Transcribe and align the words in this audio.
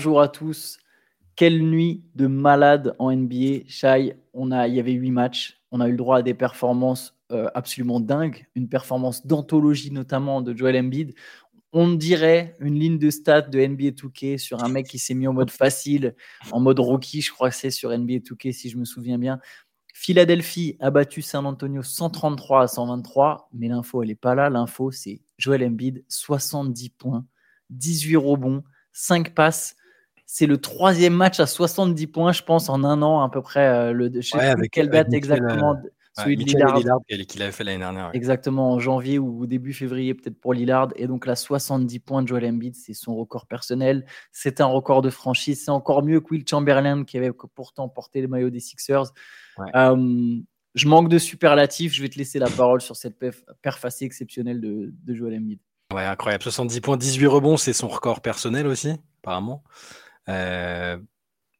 bonjour 0.00 0.22
à 0.22 0.28
tous. 0.28 0.78
Quelle 1.36 1.62
nuit 1.62 2.02
de 2.14 2.26
malade 2.26 2.96
en 2.98 3.14
NBA. 3.14 3.64
Shai, 3.66 4.16
on 4.32 4.50
a, 4.50 4.66
il 4.66 4.74
y 4.74 4.80
avait 4.80 4.92
huit 4.92 5.10
matchs. 5.10 5.60
On 5.72 5.80
a 5.82 5.88
eu 5.88 5.90
le 5.90 5.98
droit 5.98 6.16
à 6.16 6.22
des 6.22 6.32
performances 6.32 7.14
euh, 7.32 7.50
absolument 7.54 8.00
dingues. 8.00 8.46
Une 8.54 8.66
performance 8.66 9.26
d'anthologie 9.26 9.90
notamment 9.90 10.40
de 10.40 10.56
Joel 10.56 10.78
Embiid. 10.78 11.12
On 11.74 11.92
dirait 11.92 12.56
une 12.60 12.78
ligne 12.78 12.96
de 12.96 13.10
stats 13.10 13.42
de 13.42 13.60
NBA 13.60 13.90
2K 13.90 14.38
sur 14.38 14.64
un 14.64 14.70
mec 14.70 14.86
qui 14.86 14.98
s'est 14.98 15.12
mis 15.12 15.28
en 15.28 15.34
mode 15.34 15.50
facile, 15.50 16.14
en 16.50 16.60
mode 16.60 16.78
rookie, 16.78 17.20
je 17.20 17.30
crois 17.30 17.50
que 17.50 17.56
c'est 17.56 17.70
sur 17.70 17.90
NBA 17.90 18.20
2K 18.20 18.52
si 18.52 18.70
je 18.70 18.78
me 18.78 18.86
souviens 18.86 19.18
bien. 19.18 19.38
Philadelphie 19.92 20.78
a 20.80 20.90
battu 20.90 21.20
San 21.20 21.44
Antonio 21.44 21.82
133 21.82 22.62
à 22.62 22.68
123, 22.68 23.50
mais 23.52 23.68
l'info, 23.68 24.02
elle 24.02 24.08
n'est 24.08 24.14
pas 24.14 24.34
là. 24.34 24.48
L'info, 24.48 24.92
c'est 24.92 25.20
Joel 25.36 25.62
Embiid, 25.62 26.06
70 26.08 26.88
points, 26.88 27.26
18 27.68 28.16
rebonds, 28.16 28.64
5 28.92 29.34
passes. 29.34 29.76
C'est 30.32 30.46
le 30.46 30.58
troisième 30.58 31.14
match 31.14 31.40
à 31.40 31.46
70 31.46 32.06
points, 32.06 32.30
je 32.30 32.44
pense, 32.44 32.68
en 32.68 32.84
un 32.84 33.02
an 33.02 33.20
à 33.20 33.28
peu 33.28 33.42
près. 33.42 33.66
Euh, 33.66 33.92
le, 33.92 34.12
je 34.14 34.28
sais 34.28 34.38
avec, 34.38 34.70
quelle 34.70 34.88
date 34.88 35.12
exactement. 35.12 35.72
Euh, 35.72 35.88
celui 36.16 36.36
de 36.36 36.44
Lillard. 36.44 37.00
qu'il 37.26 37.42
avait 37.42 37.50
fait 37.50 37.64
l'année 37.64 37.78
dernière. 37.78 38.10
Exactement, 38.12 38.74
en 38.74 38.78
janvier 38.78 39.18
ou 39.18 39.44
début 39.48 39.72
février, 39.72 40.14
peut-être 40.14 40.38
pour 40.40 40.54
Lillard. 40.54 40.90
Et 40.94 41.08
donc 41.08 41.26
là, 41.26 41.34
70 41.34 41.98
points 41.98 42.22
de 42.22 42.28
Joel 42.28 42.46
Embiid, 42.46 42.76
c'est 42.76 42.94
son 42.94 43.16
record 43.16 43.48
personnel. 43.48 44.06
C'est 44.30 44.60
un 44.60 44.66
record 44.66 45.02
de 45.02 45.10
franchise. 45.10 45.64
C'est 45.64 45.72
encore 45.72 46.04
mieux 46.04 46.20
que 46.20 46.30
Will 46.30 46.44
Chamberlain, 46.48 47.02
qui 47.02 47.18
avait 47.18 47.32
pourtant 47.32 47.88
porté 47.88 48.20
le 48.20 48.28
maillot 48.28 48.50
des 48.50 48.60
Sixers. 48.60 49.12
Euh, 49.74 50.36
je 50.76 50.88
manque 50.88 51.08
de 51.08 51.18
superlatifs. 51.18 51.92
Je 51.92 52.02
vais 52.02 52.08
te 52.08 52.16
laisser 52.16 52.38
la 52.38 52.50
parole 52.50 52.80
sur 52.80 52.94
cette 52.94 53.18
perf, 53.18 53.84
assez 53.84 54.04
exceptionnelle 54.04 54.60
de, 54.60 54.94
de 55.02 55.12
Joel 55.12 55.34
Embiid. 55.38 55.58
Ouais, 55.92 56.04
incroyable. 56.04 56.44
70 56.44 56.80
points, 56.82 56.96
18 56.96 57.26
rebonds, 57.26 57.56
c'est 57.56 57.72
son 57.72 57.88
record 57.88 58.20
personnel 58.20 58.68
aussi, 58.68 58.94
apparemment. 59.24 59.64
Euh, 60.30 60.98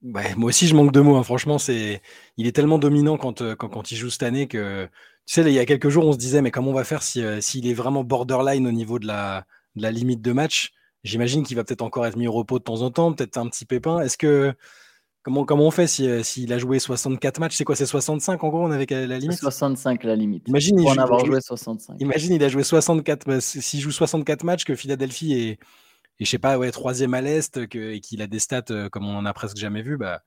moi 0.03 0.49
aussi, 0.49 0.67
je 0.67 0.75
manque 0.75 0.93
de 0.93 1.01
mots. 1.01 1.17
Hein. 1.17 1.23
Franchement, 1.23 1.59
c'est, 1.59 2.01
il 2.37 2.47
est 2.47 2.53
tellement 2.53 2.79
dominant 2.79 3.19
quand, 3.19 3.43
euh, 3.43 3.55
quand, 3.55 3.69
quand, 3.69 3.91
il 3.91 3.97
joue 3.97 4.11
cette 4.11 4.23
année 4.23 4.47
que, 4.49 4.87
tu 5.27 5.35
sais, 5.35 5.43
il 5.43 5.53
y 5.53 5.59
a 5.59 5.67
quelques 5.67 5.89
jours, 5.89 6.07
on 6.07 6.13
se 6.13 6.19
disait, 6.19 6.43
mais 6.43 6.51
comment 6.51 6.71
on 6.71 6.75
va 6.75 6.85
faire 6.85 7.03
si, 7.03 7.23
euh, 7.23 7.41
s'il 7.41 7.67
est 7.67 7.75
vraiment 7.75 8.05
borderline 8.05 8.67
au 8.67 8.73
niveau 8.73 8.99
de 8.99 9.07
la, 9.07 9.45
de 9.77 9.83
la 9.83 9.91
limite 9.91 10.23
de 10.23 10.33
match? 10.33 10.73
J'imagine 11.05 11.43
qu'il 11.43 11.57
va 11.57 11.65
peut-être 11.65 11.83
encore 11.83 12.07
être 12.07 12.17
mis 12.17 12.29
au 12.29 12.33
repos 12.33 12.59
de 12.59 12.65
temps 12.65 12.83
en 12.83 12.91
temps, 12.91 13.13
peut-être 13.13 13.37
un 13.39 13.49
petit 13.49 13.65
pépin. 13.65 14.01
Est-ce 14.01 14.19
que, 14.19 14.55
comment, 15.23 15.45
comment 15.45 15.67
on 15.67 15.71
fait 15.71 15.87
s'il 15.87 16.25
si, 16.25 16.51
a 16.53 16.59
joué 16.59 16.79
64 16.79 17.39
matchs? 17.39 17.57
C'est 17.57 17.65
quoi 17.65 17.77
C'est 17.77 17.87
65 17.87 18.43
en 18.43 18.49
gros 18.49 18.63
On 18.63 18.71
avait 18.71 18.87
la 18.91 19.19
limite? 19.19 19.39
65 19.39 20.05
la 20.05 20.17
limite. 20.17 20.49
Imagine, 20.49 20.81
il, 20.81 20.99
avoir 20.99 21.25
joué 21.25 21.41
65. 21.41 21.97
Imagine, 22.01 22.35
il 22.35 22.45
a 22.45 22.49
joué 22.49 22.63
64. 22.63 23.27
Bah, 23.27 23.41
s'il 23.41 23.81
joue 23.81 23.93
64 23.93 24.45
matchs, 24.45 24.65
que 24.65 24.75
Philadelphie 24.75 25.33
est 25.35 25.59
et 26.21 26.25
je 26.27 26.31
sais 26.31 26.39
pas, 26.39 26.59
ouais, 26.59 26.71
troisième 26.71 27.15
à 27.15 27.23
l'Est 27.23 27.57
et 27.57 28.01
qu'il 28.01 28.23
a 28.23 28.27
des 28.27 28.39
stats 28.39 28.89
comme 28.93 29.09
on 29.09 29.17
en 29.17 29.27
a 29.27 29.33
presque 29.33 29.57
jamais 29.57 29.83
vu, 29.83 29.97
bah, 29.97 30.23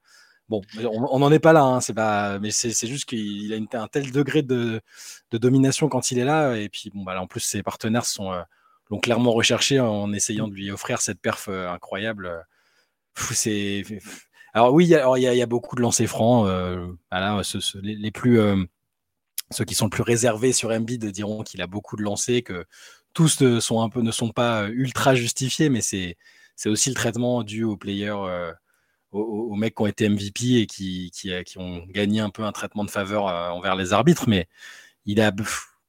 bon, 0.50 0.61
on 0.83 1.19
n'en 1.19 1.31
est 1.31 1.39
pas 1.39 1.53
là, 1.53 1.63
hein, 1.63 1.81
c'est 1.81 1.94
pas, 1.94 2.39
mais 2.39 2.52
c'est 2.52 2.88
juste 2.88 3.05
qu'il 3.05 3.53
a 3.53 3.81
un 3.81 3.88
tel 3.88 4.11
degré 4.11 4.41
de, 4.41 4.81
de, 5.31 5.38
domination 5.38 5.89
quand 5.89 6.11
il 6.11 6.19
est 6.19 6.25
là, 6.25 6.55
et 6.55 6.67
puis 6.67 6.91
bon, 6.94 7.03
bah, 7.03 7.19
en 7.22 7.27
plus 7.27 7.41
ses 7.41 7.63
partenaires 7.63 8.05
sont 8.05 8.31
euh, 8.33 8.41
l'ont 8.89 9.00
clairement 9.00 9.31
recherché 9.31 9.80
en 9.80 10.11
essayant 10.13 10.47
de 10.47 10.53
lui 10.53 10.72
offrir 10.72 11.00
cette 11.02 11.22
perf 11.22 11.47
euh, 11.47 11.69
incroyable. 11.69 12.45
C'est 13.16 13.83
alors 14.53 14.73
oui, 14.73 14.85
il 14.85 14.89
y, 14.89 14.95
a, 14.95 15.17
y 15.17 15.41
a 15.41 15.45
beaucoup 15.45 15.75
de 15.75 15.81
lancers 15.81 16.07
francs, 16.07 16.47
voilà, 17.11 17.41
les, 17.81 18.11
plus 18.11 18.39
ceux 19.52 19.66
qui 19.66 19.75
sont 19.75 19.89
plus 19.89 20.03
réservés 20.03 20.53
sur 20.53 20.69
Embiid 20.69 21.05
diront 21.05 21.44
qu'il 21.44 21.61
a 21.61 21.67
beaucoup 21.67 21.95
de 21.95 22.03
lancers, 22.03 22.44
que 22.44 22.66
tous 23.14 23.42
ne 23.42 23.59
sont 23.59 23.81
un 23.81 23.89
peu 23.89 24.02
ne 24.02 24.11
sont 24.11 24.31
pas 24.31 24.67
ultra 24.69 25.16
justifiés, 25.16 25.69
mais 25.69 25.81
c'est 25.81 26.18
c'est 26.56 26.69
aussi 26.69 26.90
le 26.90 26.96
traitement 26.96 27.44
dû 27.44 27.63
aux 27.63 27.78
players, 27.78 28.12
euh, 28.12 28.51
aux, 29.12 29.56
mecs 29.56 29.75
qui 29.75 29.81
ont 29.81 29.88
été 29.88 30.09
MVP 30.09 30.62
et 30.62 30.68
qui, 30.68 31.12
qui, 31.13 31.31
qui, 31.44 31.57
ont 31.57 31.85
gagné 31.88 32.19
un 32.19 32.29
peu 32.29 32.44
un 32.44 32.52
traitement 32.52 32.84
de 32.84 32.91
faveur 32.91 33.28
euh, 33.28 33.50
envers 33.50 33.75
les 33.75 33.94
arbitres. 33.94 34.28
Mais 34.28 34.47
il 35.06 35.22
a 35.22 35.31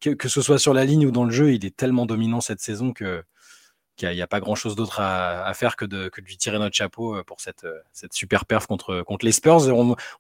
que, 0.00 0.10
que, 0.10 0.28
ce 0.28 0.42
soit 0.42 0.58
sur 0.58 0.74
la 0.74 0.84
ligne 0.84 1.06
ou 1.06 1.10
dans 1.10 1.24
le 1.24 1.30
jeu, 1.30 1.54
il 1.54 1.64
est 1.64 1.76
tellement 1.76 2.06
dominant 2.06 2.40
cette 2.40 2.60
saison 2.60 2.92
que 2.92 3.24
qu'il 3.96 4.10
n'y 4.10 4.22
a, 4.22 4.26
pas 4.26 4.40
grand 4.40 4.56
chose 4.56 4.74
d'autre 4.74 4.98
à, 5.00 5.46
à, 5.46 5.54
faire 5.54 5.76
que 5.76 5.84
de, 5.84 6.10
lui 6.18 6.36
tirer 6.36 6.58
notre 6.58 6.74
chapeau 6.74 7.14
euh, 7.16 7.22
pour 7.22 7.40
cette, 7.40 7.64
cette 7.92 8.12
super 8.12 8.44
perf 8.44 8.66
contre, 8.66 9.02
contre 9.02 9.24
les 9.24 9.30
Spurs. 9.30 9.68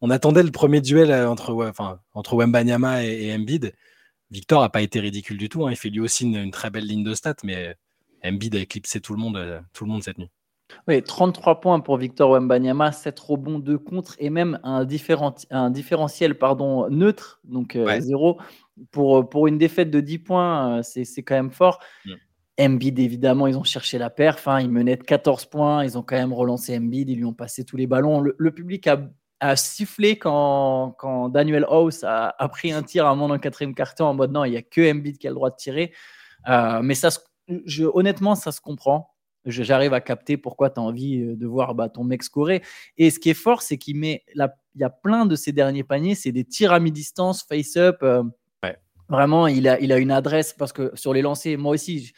On, 0.00 0.10
attendait 0.10 0.44
le 0.44 0.52
premier 0.52 0.80
duel 0.80 1.12
entre, 1.26 1.52
enfin, 1.68 1.98
entre 2.14 2.36
Wembanyama 2.36 3.02
et, 3.04 3.24
et 3.24 3.34
Embiid. 3.34 3.74
Victor 4.34 4.62
n'a 4.62 4.68
pas 4.68 4.82
été 4.82 4.98
ridicule 4.98 5.38
du 5.38 5.48
tout. 5.48 5.64
Hein. 5.64 5.70
Il 5.70 5.76
fait 5.76 5.90
lui 5.90 6.00
aussi 6.00 6.24
une, 6.24 6.50
très 6.50 6.68
belle 6.68 6.86
ligne 6.86 7.04
de 7.04 7.14
stats, 7.14 7.36
mais 7.44 7.76
Embiid 8.24 8.56
a 8.56 8.58
éclipsé 8.58 9.00
tout 9.00 9.14
le 9.14 9.20
monde, 9.20 9.36
euh, 9.36 9.60
tout 9.72 9.84
le 9.84 9.92
monde 9.92 10.02
cette 10.02 10.18
nuit. 10.18 10.30
Oui, 10.88 11.00
33 11.00 11.60
points 11.60 11.78
pour 11.78 11.98
Victor 11.98 12.30
Wembanyama, 12.30 12.90
7 12.90 13.18
rebonds, 13.20 13.60
2 13.60 13.78
contre 13.78 14.16
et 14.18 14.30
même 14.30 14.58
un, 14.64 14.84
un 15.50 15.70
différentiel 15.70 16.36
pardon, 16.36 16.90
neutre, 16.90 17.40
donc 17.44 17.78
0. 17.78 18.40
Euh, 18.40 18.42
pour, 18.90 19.18
euh, 19.18 19.22
pour 19.22 19.46
une 19.46 19.56
défaite 19.56 19.90
de 19.90 20.00
10 20.00 20.18
points, 20.18 20.82
c'est 20.82 21.22
quand 21.22 21.36
même 21.36 21.52
fort. 21.52 21.78
Mm. 22.04 22.12
Embiid, 22.60 22.98
évidemment, 22.98 23.46
ils 23.46 23.56
ont 23.56 23.64
cherché 23.64 23.98
la 23.98 24.10
perf. 24.10 24.48
Hein. 24.48 24.60
Ils 24.62 24.70
menaient 24.70 24.96
de 24.96 25.04
14 25.04 25.46
points. 25.46 25.84
Ils 25.84 25.96
ont 25.96 26.02
quand 26.02 26.16
même 26.16 26.32
relancé 26.32 26.76
Embiid. 26.76 27.08
Ils 27.08 27.18
lui 27.18 27.24
ont 27.24 27.32
passé 27.32 27.64
tous 27.64 27.76
les 27.76 27.86
ballons. 27.86 28.20
le 28.20 28.50
public 28.50 28.88
a 28.88 29.08
a 29.44 29.56
sifflé 29.56 30.16
quand, 30.16 30.94
quand 30.98 31.28
Daniel 31.28 31.66
House 31.68 32.02
a, 32.02 32.34
pris 32.50 32.72
un 32.72 32.82
tir 32.82 33.06
à 33.06 33.10
un 33.10 33.14
moment 33.14 33.28
dans 33.28 33.34
le 33.34 33.40
quatrième 33.40 33.74
carton 33.74 34.06
en 34.06 34.14
mode 34.14 34.32
non, 34.32 34.44
il 34.44 34.52
n'y 34.52 34.56
a 34.56 34.62
que 34.62 34.90
Embiid 34.90 35.18
qui 35.18 35.26
a 35.26 35.30
le 35.30 35.34
droit 35.34 35.50
de 35.50 35.56
tirer. 35.56 35.92
Euh, 36.48 36.80
mais 36.82 36.94
ça, 36.94 37.10
je, 37.66 37.84
honnêtement, 37.84 38.36
ça 38.36 38.52
se 38.52 38.62
comprend. 38.62 39.10
J'arrive 39.44 39.92
à 39.92 40.00
capter 40.00 40.38
pourquoi 40.38 40.70
tu 40.70 40.80
as 40.80 40.82
envie 40.82 41.20
euh, 41.20 41.36
de 41.36 41.46
voir 41.46 41.74
bah, 41.74 41.90
ton 41.90 42.04
mec 42.04 42.22
scorer. 42.22 42.62
Et 42.96 43.10
ce 43.10 43.18
qui 43.18 43.28
est 43.28 43.34
fort, 43.34 43.60
c'est 43.60 43.76
qu'il 43.76 43.98
met 43.98 44.24
il 44.34 44.80
y 44.80 44.84
a 44.84 44.90
plein 44.90 45.26
de 45.26 45.36
ces 45.36 45.52
derniers 45.52 45.84
paniers, 45.84 46.14
c'est 46.14 46.32
des 46.32 46.44
tirs 46.44 46.72
à 46.72 46.80
mi-distance, 46.80 47.42
face-up. 47.42 47.98
Euh, 48.02 48.22
vraiment, 49.10 49.46
il 49.46 49.68
a, 49.68 49.78
il 49.80 49.92
a 49.92 49.98
une 49.98 50.10
adresse 50.10 50.54
parce 50.54 50.72
que 50.72 50.90
sur 50.94 51.12
les 51.12 51.20
lancers, 51.20 51.58
moi 51.58 51.72
aussi, 51.72 52.14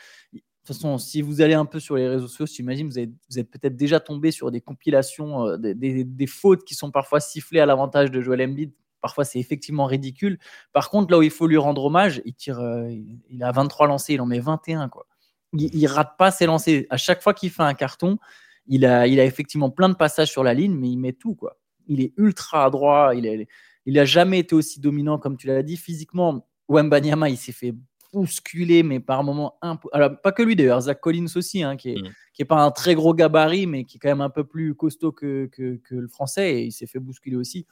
de 0.66 0.72
toute 0.72 0.82
façon, 0.82 0.98
si 0.98 1.22
vous 1.22 1.40
allez 1.42 1.54
un 1.54 1.64
peu 1.64 1.78
sur 1.78 1.94
les 1.94 2.08
réseaux 2.08 2.26
sociaux, 2.26 2.46
j'imagine, 2.46 2.88
vous, 2.88 3.00
vous 3.30 3.38
êtes 3.38 3.48
peut-être 3.48 3.76
déjà 3.76 4.00
tombé 4.00 4.32
sur 4.32 4.50
des 4.50 4.60
compilations, 4.60 5.46
euh, 5.46 5.56
des, 5.56 6.26
fautes 6.26 6.64
qui 6.64 6.74
sont 6.74 6.90
parfois 6.90 7.20
sifflées 7.20 7.60
à 7.60 7.66
l'avantage 7.66 8.10
de 8.10 8.20
Joel 8.20 8.42
Embiid. 8.42 8.72
Parfois, 9.00 9.24
c'est 9.24 9.38
effectivement 9.38 9.84
ridicule. 9.84 10.40
Par 10.72 10.90
contre, 10.90 11.12
là 11.12 11.18
où 11.18 11.22
il 11.22 11.30
faut 11.30 11.46
lui 11.46 11.56
rendre 11.56 11.84
hommage, 11.84 12.20
il 12.24 12.34
tire, 12.34 12.58
euh, 12.58 12.90
il 13.30 13.44
a 13.44 13.52
23 13.52 13.86
lancés, 13.86 14.14
il 14.14 14.20
en 14.20 14.26
met 14.26 14.40
21. 14.40 14.88
Quoi. 14.88 15.06
Il, 15.52 15.72
il 15.72 15.86
rate 15.86 16.16
pas 16.18 16.32
ses 16.32 16.46
lancers. 16.46 16.84
À 16.90 16.96
chaque 16.96 17.22
fois 17.22 17.32
qu'il 17.32 17.50
fait 17.50 17.62
un 17.62 17.74
carton, 17.74 18.18
il 18.66 18.84
a, 18.84 19.06
il 19.06 19.20
a 19.20 19.24
effectivement 19.24 19.70
plein 19.70 19.88
de 19.88 19.94
passages 19.94 20.32
sur 20.32 20.42
la 20.42 20.52
ligne, 20.52 20.74
mais 20.74 20.88
il 20.88 20.96
met 20.96 21.12
tout. 21.12 21.36
Quoi. 21.36 21.58
Il 21.86 22.00
est 22.00 22.12
ultra 22.16 22.64
adroit. 22.64 23.14
Il 23.14 23.46
n'a 23.86 24.04
jamais 24.04 24.40
été 24.40 24.56
aussi 24.56 24.80
dominant, 24.80 25.20
comme 25.20 25.36
tu 25.36 25.46
l'as 25.46 25.62
dit. 25.62 25.76
Physiquement, 25.76 26.44
Wembanyama, 26.66 27.28
il 27.30 27.36
s'est 27.36 27.52
fait 27.52 27.72
bousculé, 28.16 28.82
mais 28.82 28.98
par 28.98 29.22
moments 29.22 29.58
Alors, 29.92 30.20
pas 30.22 30.32
que 30.32 30.42
lui 30.42 30.56
d'ailleurs, 30.56 30.80
Zach 30.80 31.00
Collins 31.00 31.26
aussi, 31.36 31.62
hein, 31.62 31.76
qui, 31.76 31.90
est, 31.90 32.00
mm. 32.00 32.10
qui 32.32 32.42
est 32.42 32.46
pas 32.46 32.62
un 32.62 32.70
très 32.70 32.94
gros 32.94 33.14
gabarit, 33.14 33.66
mais 33.66 33.84
qui 33.84 33.98
est 33.98 34.00
quand 34.00 34.08
même 34.08 34.22
un 34.22 34.30
peu 34.30 34.44
plus 34.44 34.74
costaud 34.74 35.12
que, 35.12 35.46
que, 35.52 35.78
le 35.90 36.08
français, 36.08 36.54
et 36.54 36.64
il 36.64 36.72
s'est 36.72 36.86
fait 36.86 36.98
bousculer 36.98 37.36
aussi. 37.36 37.66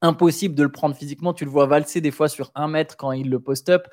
Impossible 0.00 0.54
de 0.54 0.62
le 0.62 0.70
prendre 0.70 0.94
physiquement. 0.94 1.34
Tu 1.34 1.44
le 1.44 1.50
vois 1.50 1.66
valser 1.66 2.00
des 2.00 2.12
fois 2.12 2.28
sur 2.28 2.52
un 2.54 2.68
mètre 2.68 2.96
quand 2.96 3.10
il 3.10 3.28
le 3.30 3.40
post-up. 3.40 3.88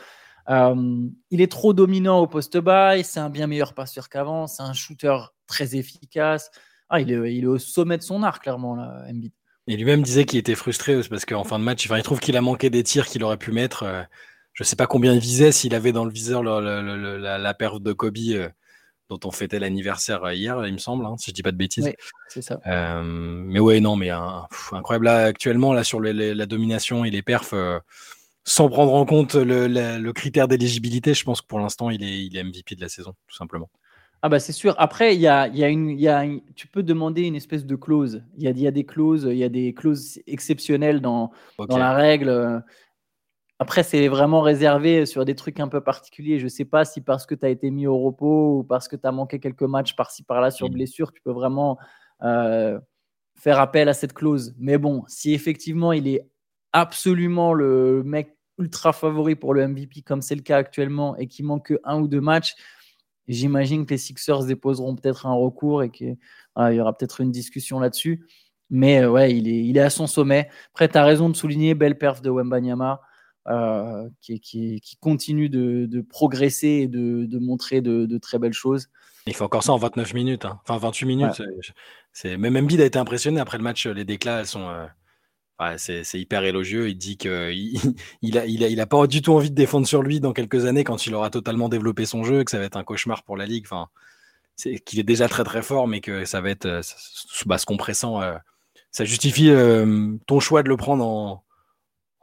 Euh, 0.50 1.08
il 1.32 1.42
est 1.42 1.52
trop 1.52 1.74
dominant 1.74 2.20
au 2.20 2.28
poste 2.28 2.58
bas, 2.58 3.02
c'est 3.02 3.20
un 3.20 3.32
bien 3.32 3.48
meilleur 3.48 3.74
passeur 3.74 4.10
qu'avant, 4.10 4.46
c'est 4.46 4.62
un 4.62 4.74
shooter 4.74 5.18
très 5.48 5.76
efficace. 5.76 6.52
Ah, 6.90 7.02
il, 7.02 7.12
est, 7.12 7.36
il 7.36 7.46
est 7.46 7.48
au 7.48 7.58
sommet 7.58 7.98
de 7.98 8.04
son 8.04 8.22
art, 8.22 8.40
clairement, 8.40 8.76
là, 8.76 9.04
Embiid. 9.10 9.32
Et 9.68 9.78
lui-même 9.78 10.04
disait 10.04 10.26
qu'il 10.26 10.38
était 10.38 10.54
frustré 10.54 11.02
parce 11.10 11.26
qu'en 11.26 11.44
fin 11.44 11.58
de 11.58 11.64
match, 11.64 11.90
il 11.90 12.04
trouve 12.04 12.20
qu'il 12.20 12.38
a 12.38 12.42
manqué 12.42 12.70
des 12.70 12.84
tirs 12.84 13.08
qu'il 13.08 13.24
aurait 13.24 13.38
pu 13.38 13.52
mettre. 13.52 14.06
Je 14.56 14.64
sais 14.64 14.78
pas 14.78 14.88
combien 14.88 15.14
il 15.14 15.20
visait, 15.20 15.52
s'il 15.52 15.76
avait 15.76 15.92
dans 15.92 16.06
le 16.06 16.12
viseur 16.12 16.42
la, 16.42 17.38
la, 17.38 17.54
paire 17.54 17.82
de 17.82 17.92
Kobe 17.92 18.18
euh, 18.30 18.50
dont 19.10 19.20
on 19.26 19.32
fêtait 19.32 19.60
l'anniversaire 19.60 20.24
euh, 20.24 20.34
hier, 20.34 20.66
il 20.66 20.74
me 20.74 20.78
semble, 20.78 21.06
hein, 21.06 21.16
si 21.18 21.32
je 21.32 21.36
dis 21.36 21.44
pas 21.44 21.52
de 21.52 21.58
bêtises. 21.58 21.86
Oui, 21.86 21.94
c'est 22.30 22.42
ça. 22.42 22.62
Euh, 22.66 23.04
mais 23.04 23.60
ouais, 23.60 23.82
non, 23.82 23.98
mais 23.98 24.10
incroyable. 24.10 25.06
Là, 25.06 25.26
actuellement, 25.26 25.74
là, 25.74 25.84
sur 25.84 26.00
la 26.00 26.46
domination 26.46 27.04
et 27.04 27.12
les 27.12 27.22
perfs, 27.22 27.54
sans 28.46 28.70
prendre 28.70 28.94
en 28.94 29.06
compte 29.06 29.36
le, 29.36 30.12
critère 30.14 30.48
d'éligibilité, 30.48 31.14
je 31.14 31.26
pense 31.26 31.42
que 31.42 31.48
pour 31.48 31.60
l'instant, 31.60 31.90
il 31.90 32.02
est, 32.02 32.26
il 32.26 32.38
est 32.38 32.44
MVP 32.44 32.76
de 32.76 32.82
la 32.82 32.90
saison, 32.90 33.14
tout 33.28 33.36
simplement. 33.36 33.70
Ah 34.22 34.30
bah 34.30 34.40
c'est 34.40 34.54
sûr. 34.54 34.74
Après, 34.80 35.14
il 35.14 35.22
y 35.22 35.28
a, 35.28 35.48
y 35.50 35.64
a 35.64 35.68
une, 35.68 35.92
y 36.00 36.08
a 36.08 36.26
tu 36.56 36.66
peux 36.66 36.82
demander 36.82 37.24
une 37.24 37.36
espèce 37.36 37.64
de 37.64 37.76
clause. 37.76 38.24
Il 38.38 38.44
y 38.44 38.48
a, 38.48 38.52
y 38.52 38.66
a, 38.66 38.72
des 38.72 38.84
clauses, 38.84 39.28
il 39.30 39.38
y 39.38 39.44
a 39.44 39.50
des 39.50 39.74
clauses 39.74 40.20
exceptionnelles 40.26 41.00
dans, 41.00 41.32
dans 41.60 41.78
la 41.78 41.94
règle. 41.94 42.64
Après, 43.60 43.84
c'est 43.84 44.08
vraiment 44.08 44.42
réservé 44.42 45.06
sur 45.06 45.24
des 45.24 45.36
trucs 45.36 45.60
un 45.60 45.68
peu 45.68 45.82
particuliers. 45.82 46.40
Je 46.40 46.46
ne 46.46 46.50
sais 46.50 46.66
pas 46.66 46.84
si 46.84 47.02
parce 47.02 47.26
que 47.26 47.36
tu 47.36 47.46
as 47.46 47.50
été 47.50 47.72
mis 47.72 47.88
au 47.88 47.98
repos 48.00 48.60
ou 48.60 48.64
parce 48.64 48.88
que 48.88 48.96
tu 48.96 49.08
as 49.08 49.12
manqué 49.12 49.40
quelques 49.40 49.64
matchs 49.64 49.96
par-ci 49.96 50.24
par-là 50.24 50.52
sur 50.52 50.68
mmh. 50.68 50.74
blessure, 50.74 51.14
tu 51.14 51.22
peux 51.22 51.32
vraiment 51.32 51.78
euh, 52.24 52.80
faire 53.36 53.60
appel 53.60 53.88
à 53.88 53.94
cette 53.94 54.14
clause. 54.14 54.54
Mais 54.58 54.78
bon, 54.78 55.04
si 55.08 55.34
effectivement 55.34 55.94
il 55.94 56.08
est 56.08 56.28
absolument 56.74 57.54
le 57.54 58.04
mec 58.04 58.36
ultra 58.58 58.92
favori 58.92 59.36
pour 59.36 59.54
le 59.54 59.68
MVP, 59.68 60.02
comme 60.02 60.22
c'est 60.22 60.36
le 60.36 60.42
cas 60.42 60.58
actuellement, 60.58 61.16
et 61.16 61.28
qu'il 61.28 61.46
manque 61.46 61.74
un 61.84 62.00
ou 62.00 62.08
deux 62.08 62.22
matchs, 62.22 62.56
J'imagine 63.28 63.86
que 63.86 63.92
les 63.92 63.98
Sixers 63.98 64.46
déposeront 64.46 64.96
peut-être 64.96 65.26
un 65.26 65.34
recours 65.34 65.84
et 65.84 65.90
qu'il 65.90 66.18
y 66.58 66.80
aura 66.80 66.96
peut-être 66.96 67.22
une 67.22 67.32
discussion 67.32 67.80
là-dessus. 67.80 68.26
Mais 68.70 69.02
euh, 69.02 69.12
ouais, 69.12 69.36
il 69.36 69.48
est, 69.48 69.66
il 69.66 69.78
est 69.78 69.82
à 69.82 69.90
son 69.90 70.08
sommet. 70.08 70.50
Après, 70.74 70.88
tu 70.88 70.98
as 70.98 71.04
raison 71.04 71.30
de 71.30 71.36
souligner 71.36 71.76
belle 71.76 71.98
perf 71.98 72.22
de 72.22 72.30
Wembanyama 72.30 73.02
euh, 73.48 74.10
qui, 74.22 74.40
qui, 74.40 74.82
qui, 74.82 74.98
continue 74.98 75.50
de, 75.50 75.86
de, 75.86 76.02
progresser 76.02 76.68
et 76.68 76.88
de, 76.88 77.26
de 77.26 77.38
montrer 77.38 77.82
de, 77.82 78.18
très 78.18 78.40
belles 78.40 78.54
choses. 78.54 78.90
Il 79.28 79.36
fait 79.36 79.44
encore 79.44 79.64
ça 79.64 79.72
en 79.72 79.78
29 79.78 80.16
minutes, 80.16 80.46
hein. 80.46 80.60
enfin 80.64 80.80
28 80.80 81.06
minutes. 81.06 81.44
C'est 82.12 82.38
Même 82.38 82.56
Embiid 82.56 82.82
a 82.82 82.86
été 82.86 82.98
impressionné 82.98 83.40
après 83.40 83.60
le 83.60 83.64
match. 83.64 83.86
Les 83.86 84.04
déclats, 84.04 84.40
elles 84.40 84.48
sont. 84.48 84.68
Euh, 84.68 85.76
c'est 85.78 86.20
hyper 86.20 86.44
élogieux. 86.44 86.90
Il 86.90 86.96
dit 86.96 87.18
qu'il 87.18 87.32
il 88.24 88.38
a, 88.40 88.48
il 88.48 88.64
a, 88.64 88.68
il 88.68 88.82
a, 88.82 88.88
pas 88.88 89.06
du 89.06 89.22
tout 89.22 89.34
envie 89.34 89.52
de 89.52 89.56
défendre 89.56 89.86
sur 89.86 90.02
lui 90.02 90.20
dans 90.20 90.34
quelques 90.34 90.66
années 90.66 90.84
quand 90.84 91.06
il 91.06 91.14
aura 91.14 91.30
totalement 91.30 91.70
développé 91.70 92.08
son 92.08 92.24
jeu, 92.24 92.44
que 92.44 92.50
ça 92.50 92.58
va 92.58 92.66
être 92.66 92.78
un 92.78 92.84
cauchemar 92.84 93.24
pour 93.24 93.38
la 93.38 93.46
ligue. 93.46 93.66
Enfin, 93.66 93.90
qu'il 94.58 95.00
est 95.00 95.04
déjà 95.04 95.28
très 95.28 95.44
très 95.44 95.62
fort, 95.62 95.88
mais 95.88 96.02
que 96.02 96.26
ça 96.26 96.42
va 96.42 96.50
être 96.50 96.66
euh, 96.66 96.82
bah, 97.46 97.60
ce 97.60 97.68
compressant. 97.68 98.24
Euh, 98.24 98.36
ça 98.90 99.06
justifie 99.06 99.52
ton 100.26 100.40
choix 100.40 100.64
de 100.64 100.70
le 100.70 100.78
prendre 100.78 101.06
en, 101.06 101.45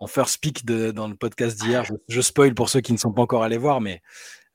en 0.03 0.09
first 0.09 0.39
pick 0.41 0.65
de, 0.65 0.91
dans 0.91 1.07
le 1.07 1.15
podcast 1.15 1.61
d'hier. 1.61 1.85
Je, 1.85 1.95
je, 2.09 2.21
spoil 2.21 2.55
pour 2.55 2.69
ceux 2.69 2.81
qui 2.81 2.93
ne 2.93 2.99
sont 2.99 3.13
pas 3.13 3.23
encore 3.23 3.45
allés 3.45 3.57
voir, 3.57 3.81
mais 3.81 4.03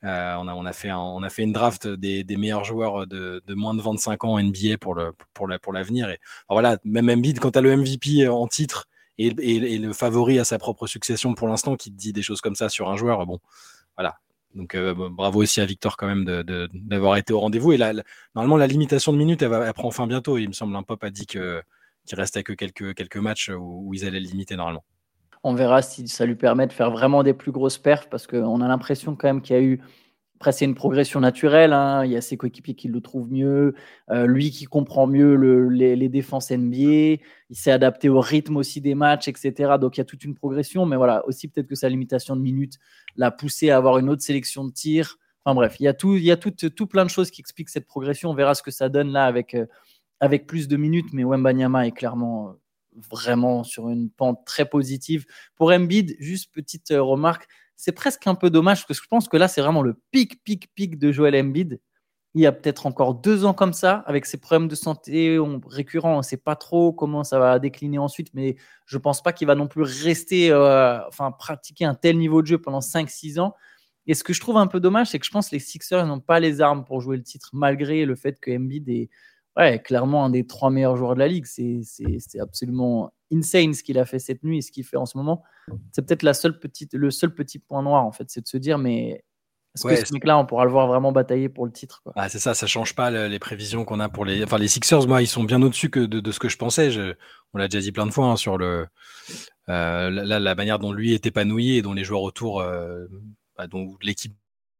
euh, 0.04 0.36
on, 0.40 0.48
a, 0.48 0.54
on, 0.54 0.66
a 0.66 0.74
fait 0.74 0.92
on 0.92 1.24
a 1.24 1.30
fait 1.30 1.44
une 1.44 1.54
draft 1.54 1.88
des, 1.88 2.26
des 2.26 2.36
meilleurs 2.36 2.66
joueurs 2.66 3.08
de, 3.08 3.42
de, 3.48 3.54
moins 3.56 3.74
de 3.74 3.82
25 3.82 4.26
ans 4.26 4.40
NBA 4.42 4.78
pour 4.78 4.94
le 4.94 5.14
pour 5.34 5.48
la, 5.48 5.58
pour 5.58 5.72
l'avenir. 5.72 6.10
Et 6.10 6.20
voilà, 6.50 6.78
même 6.84 7.10
Embiid, 7.10 7.40
quand 7.40 7.52
tu 7.52 7.60
as 7.60 7.62
le 7.62 7.78
MVP 7.78 8.28
en 8.28 8.46
titre 8.48 8.90
et, 9.18 9.28
et, 9.28 9.78
le 9.80 9.94
favori 9.94 10.38
à 10.38 10.44
sa 10.44 10.60
propre 10.60 10.86
succession 10.86 11.34
pour 11.34 11.48
l'instant, 11.48 11.78
qui 11.78 11.92
te 11.92 11.98
dit 11.98 12.12
des 12.12 12.22
choses 12.22 12.42
comme 12.42 12.56
ça 12.56 12.68
sur 12.68 12.90
un 12.90 12.98
joueur, 12.98 13.26
bon, 13.26 13.40
voilà. 13.96 14.18
Donc 14.54 14.76
euh, 14.76 14.94
bravo 14.94 15.42
aussi 15.42 15.62
à 15.62 15.66
Victor 15.66 15.96
quand 15.96 16.08
même 16.08 16.26
d'avoir 16.26 17.16
de, 17.16 17.20
été 17.20 17.32
au 17.32 17.40
rendez-vous. 17.40 17.72
Et 17.72 17.78
là, 17.78 17.94
normalement, 18.36 18.58
la 18.58 18.68
limitation 18.68 19.14
de 19.14 19.18
minutes, 19.18 19.42
elle, 19.42 19.50
va, 19.50 19.66
elle 19.66 19.74
prend 19.74 19.92
fin 19.92 20.08
bientôt. 20.08 20.38
Il 20.38 20.50
me 20.50 20.54
semble 20.54 20.76
un 20.76 20.84
pop 20.84 21.02
a 21.06 21.10
dit 21.10 21.26
qu'il 21.26 21.62
restait 22.12 22.44
que 22.44 22.54
quelques 22.54 22.94
quelques 22.96 23.18
matchs 23.18 23.50
où, 23.50 23.88
où 23.88 23.94
ils 23.94 24.06
allaient 24.06 24.20
limiter 24.20 24.58
normalement. 24.58 24.84
On 25.48 25.54
verra 25.54 25.82
si 25.82 26.10
ça 26.10 26.26
lui 26.26 26.36
permet 26.36 26.68
de 26.68 26.74
faire 26.74 26.92
vraiment 26.92 27.24
des 27.24 27.34
plus 27.34 27.54
grosses 27.54 27.78
perfs 27.78 28.10
parce 28.10 28.28
qu'on 28.28 28.60
a 28.60 28.68
l'impression 28.68 29.16
quand 29.16 29.30
même 29.30 29.42
qu'il 29.42 29.56
y 29.56 29.60
a 29.60 29.62
eu 29.62 29.82
presque 30.40 30.60
une 30.60 30.76
progression 30.76 31.22
naturelle. 31.22 31.72
Hein. 31.72 32.04
Il 32.04 32.12
y 32.12 32.18
a 32.18 32.22
ses 32.22 32.36
coéquipiers 32.36 32.76
qui 32.76 32.90
le 32.90 33.00
trouvent 33.00 33.32
mieux, 33.32 33.74
euh, 34.10 34.28
lui 34.28 34.52
qui 34.52 34.66
comprend 34.66 35.08
mieux 35.08 35.36
les, 35.70 36.10
défenses 36.10 36.52
NBA, 36.52 37.22
il 37.50 37.56
s'est 37.56 37.72
adapté 37.72 38.10
au 38.10 38.20
rythme 38.20 38.58
aussi 38.58 38.82
des 38.82 38.94
matchs, 38.94 39.30
etc. 39.30 39.76
Donc 39.80 39.96
il 39.96 40.00
y 40.00 40.02
a 40.02 40.06
toute 40.06 40.26
une 40.26 40.36
progression, 40.36 40.86
mais 40.86 40.98
voilà, 40.98 41.26
aussi 41.28 41.48
peut-être 41.48 41.68
que 41.68 41.76
sa 41.76 41.88
limitation 41.88 42.36
de 42.36 42.42
minutes 42.42 42.78
l'a 43.16 43.32
poussé 43.32 43.70
à 43.70 43.78
avoir 43.78 44.00
une 44.00 44.10
autre 44.10 44.24
sélection 44.24 44.66
de 44.66 44.74
tirs. 44.74 45.18
Enfin 45.46 45.56
bref, 45.56 45.78
il 45.80 45.84
y 45.84 45.88
a 45.88 45.94
tout, 45.94 46.18
il 46.18 46.24
y 46.24 46.32
a 46.32 46.36
tout, 46.36 46.52
tout 46.52 46.88
plein 46.88 47.06
de 47.06 47.10
choses 47.10 47.32
qui 47.32 47.40
expliquent 47.40 47.70
cette 47.70 47.88
progression. 47.88 48.32
On 48.32 48.36
verra 48.36 48.54
ce 48.54 48.64
que 48.64 48.72
ça 48.72 48.90
donne 48.90 49.14
là 49.14 49.24
avec, 49.24 49.54
euh, 49.54 49.66
avec 50.20 50.46
plus 50.46 50.68
de 50.68 50.76
minutes, 50.76 51.14
mais 51.14 51.24
Wembanyama 51.24 51.88
est 51.88 51.92
clairement 51.92 52.50
euh, 52.50 52.52
vraiment 53.10 53.64
sur 53.64 53.90
une 53.90 54.10
pente 54.10 54.46
très 54.46 54.66
positive. 54.66 55.26
Pour 55.56 55.72
Embiid, 55.72 56.16
juste 56.20 56.52
petite 56.54 56.92
euh, 56.92 57.02
remarque, 57.02 57.48
c'est 57.76 57.92
presque 57.92 58.26
un 58.28 58.36
peu 58.36 58.50
dommage 58.50 58.86
parce 58.88 59.00
que 59.00 59.04
je 59.06 59.10
pense 59.10 59.28
que 59.28 59.38
là, 59.38 59.48
c'est 59.48 59.62
vraiment 59.62 59.84
le 59.84 59.96
pic, 60.12 60.44
pic, 60.44 60.74
pic 60.74 60.98
de 60.98 61.12
Joel 61.12 61.36
Embiid. 61.36 61.80
Il 62.34 62.42
y 62.42 62.46
a 62.46 62.52
peut-être 62.52 62.86
encore 62.86 63.16
deux 63.16 63.46
ans 63.46 63.54
comme 63.54 63.74
ça, 63.74 64.04
avec 64.06 64.26
ses 64.26 64.38
problèmes 64.38 64.68
de 64.68 64.76
santé 64.76 65.40
récurrents, 65.68 66.16
on 66.16 66.18
ne 66.18 66.24
sait 66.24 66.38
pas 66.38 66.56
trop 66.56 66.92
comment 66.92 67.24
ça 67.24 67.40
va 67.40 67.58
décliner 67.58 67.98
ensuite, 67.98 68.30
mais 68.34 68.58
je 68.86 68.98
ne 68.98 69.02
pense 69.02 69.24
pas 69.24 69.34
qu'il 69.34 69.48
va 69.48 69.56
non 69.56 69.68
plus 69.68 69.82
rester, 69.82 70.52
euh, 70.52 71.00
enfin, 71.08 71.32
pratiquer 71.32 71.86
un 71.86 71.96
tel 71.96 72.18
niveau 72.18 72.42
de 72.42 72.48
jeu 72.48 72.58
pendant 72.60 72.82
5-6 72.82 73.40
ans. 73.40 73.56
Et 74.06 74.14
ce 74.14 74.24
que 74.24 74.34
je 74.34 74.40
trouve 74.40 74.58
un 74.58 74.68
peu 74.68 74.80
dommage, 74.80 75.08
c'est 75.08 75.20
que 75.20 75.26
je 75.26 75.32
pense 75.32 75.50
que 75.50 75.56
les 75.56 75.60
Sixers 75.60 76.06
n'ont 76.06 76.20
pas 76.20 76.40
les 76.40 76.62
armes 76.62 76.86
pour 76.86 77.02
jouer 77.02 77.18
le 77.18 77.24
titre, 77.24 77.50
malgré 77.54 78.06
le 78.06 78.16
fait 78.16 78.40
que 78.40 78.52
Embiid 78.56 78.88
est, 78.90 79.10
ouais, 79.58 79.82
clairement 79.82 80.26
un 80.26 80.30
des 80.30 80.46
trois 80.46 80.70
meilleurs 80.70 80.96
joueurs 80.96 81.16
de 81.16 81.20
la 81.20 81.28
ligue. 81.28 81.46
C'est 81.46 82.40
absolument 82.40 83.12
insane 83.32 83.74
ce 83.74 83.84
qu'il 83.84 84.00
a 84.00 84.06
fait 84.06 84.20
cette 84.20 84.44
nuit 84.44 84.60
et 84.60 84.62
ce 84.62 84.72
qu'il 84.72 84.86
fait 84.86 84.98
en 84.98 85.06
ce 85.06 85.18
moment. 85.18 85.44
C'est 85.92 86.06
peut-être 86.06 86.24
la 86.24 86.34
seule 86.34 86.60
petite, 86.60 86.94
le 86.94 87.12
seul 87.12 87.34
petit 87.34 87.60
point 87.60 87.82
noir, 87.82 88.06
en 88.06 88.12
fait, 88.12 88.30
c'est 88.30 88.42
de 88.42 88.48
se 88.48 88.58
dire, 88.58 88.78
mais 88.78 89.24
est-ce 89.86 90.02
que 90.02 90.08
ce 90.08 90.14
mec-là, 90.14 90.38
on 90.38 90.46
pourra 90.46 90.66
le 90.66 90.72
voir 90.72 90.88
vraiment 90.88 91.12
batailler 91.12 91.50
pour 91.50 91.66
le 91.66 91.72
titre 91.72 92.02
Ah, 92.16 92.30
C'est 92.30 92.40
ça, 92.40 92.54
ça 92.54 92.68
change 92.68 92.96
pas 92.96 93.12
les 93.12 93.40
prévisions 93.40 93.86
qu'on 93.86 94.00
a 94.00 94.10
pour 94.10 94.26
les. 94.26 94.44
Enfin, 94.44 94.58
les 94.58 94.68
Sixers, 94.68 95.08
moi, 95.08 95.22
ils 95.22 95.28
sont 95.28 95.44
bien 95.44 95.62
au-dessus 95.62 95.90
que 95.90 96.00
de, 96.00 96.32
ce 96.32 96.40
que 96.40 96.50
je 96.50 96.58
pensais. 96.58 96.90
On 97.54 97.58
l'a 97.58 97.68
déjà 97.68 97.82
dit 97.82 97.92
plein 97.92 98.06
de 98.06 98.12
fois 98.12 98.28
hein, 98.28 98.36
sur 98.36 98.58
le, 98.58 98.88
euh, 99.70 100.10
la, 100.10 100.56
manière 100.56 100.80
dont 100.80 100.92
lui 100.92 101.14
est 101.14 101.26
épanoui 101.26 101.78
et 101.78 101.82
dont 101.82 101.94
les 101.94 102.04
joueurs 102.04 102.22
autour, 102.22 102.62
euh, 102.62 103.06
bah, 103.58 103.68
dont 103.68 103.96
l'équipe, 104.02 104.34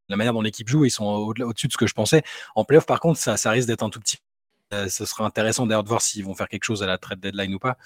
la 0.08 0.16
manière 0.16 0.32
dont 0.32 0.42
l'équipe 0.42 0.68
joue, 0.68 0.84
ils 0.84 0.90
sont 0.90 1.06
au-dessus 1.06 1.68
de 1.68 1.72
ce 1.72 1.78
que 1.78 1.86
je 1.86 1.94
pensais. 1.94 2.22
En 2.54 2.64
playoff, 2.64 2.86
par 2.86 3.00
contre, 3.00 3.18
ça, 3.18 3.36
ça 3.36 3.50
risque 3.50 3.68
d'être 3.68 3.82
un 3.82 3.90
tout 3.90 4.00
petit 4.00 4.18
ce 4.70 5.04
sera 5.04 5.24
intéressant 5.24 5.66
d'ailleurs 5.66 5.84
de 5.84 5.88
voir 5.88 6.02
s'ils 6.02 6.24
vont 6.24 6.34
faire 6.34 6.48
quelque 6.48 6.64
chose 6.64 6.82
à 6.82 6.86
la 6.86 6.98
trade 6.98 7.20
deadline 7.20 7.54
ou 7.54 7.58
pas. 7.58 7.76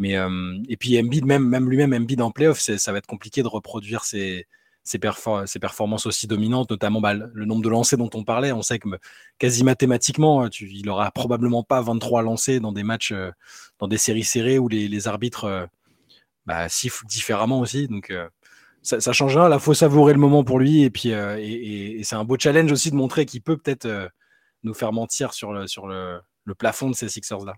Mais 0.00 0.16
euh, 0.16 0.58
et 0.68 0.76
puis 0.76 0.98
Embiid 0.98 1.26
même 1.26 1.44
même 1.44 1.68
lui-même 1.68 1.92
Embiid 1.92 2.20
en 2.22 2.30
playoff, 2.30 2.58
ça 2.58 2.92
va 2.92 2.98
être 2.98 3.06
compliqué 3.06 3.42
de 3.42 3.48
reproduire 3.48 4.04
ses, 4.04 4.46
performances 5.60 6.06
aussi 6.06 6.26
dominantes, 6.26 6.70
notamment 6.70 7.02
bah, 7.02 7.12
le 7.12 7.44
nombre 7.44 7.62
de 7.62 7.68
lancers 7.68 7.98
dont 7.98 8.10
on 8.14 8.24
parlait. 8.24 8.50
On 8.50 8.62
sait 8.62 8.78
que 8.78 8.88
quasi 9.38 9.62
mathématiquement, 9.62 10.48
tu, 10.48 10.70
il 10.70 10.88
aura 10.88 11.10
probablement 11.10 11.62
pas 11.62 11.82
23 11.82 12.22
lancers 12.22 12.60
dans 12.62 12.72
des 12.72 12.82
matchs, 12.82 13.12
euh, 13.12 13.30
dans 13.78 13.88
des 13.88 13.98
séries 13.98 14.24
serrées 14.24 14.58
où 14.58 14.68
les, 14.68 15.06
arbitres 15.06 15.68
bah, 16.46 16.68
sifflent 16.70 17.06
différemment 17.06 17.60
aussi. 17.60 17.86
Donc 17.86 18.12
ça, 18.82 19.00
ça 19.00 19.12
changera. 19.12 19.50
Là, 19.50 19.58
faut 19.58 19.74
savourer 19.74 20.14
le 20.14 20.18
moment 20.18 20.44
pour 20.44 20.58
lui. 20.58 20.82
Et 20.82 20.90
puis 20.90 21.12
c'est 22.02 22.16
un 22.16 22.24
beau 22.24 22.36
challenge 22.38 22.72
aussi 22.72 22.90
de 22.90 22.96
montrer 22.96 23.26
qu'il 23.26 23.42
peut 23.42 23.58
peut-être 23.58 24.10
nous 24.62 24.74
faire 24.74 24.92
mentir 24.92 25.32
sur 25.32 25.52
le, 25.52 25.66
sur 25.66 25.86
le, 25.86 26.20
le 26.44 26.54
plafond 26.54 26.90
de 26.90 26.94
ces 26.94 27.08
Sixers-là. 27.08 27.54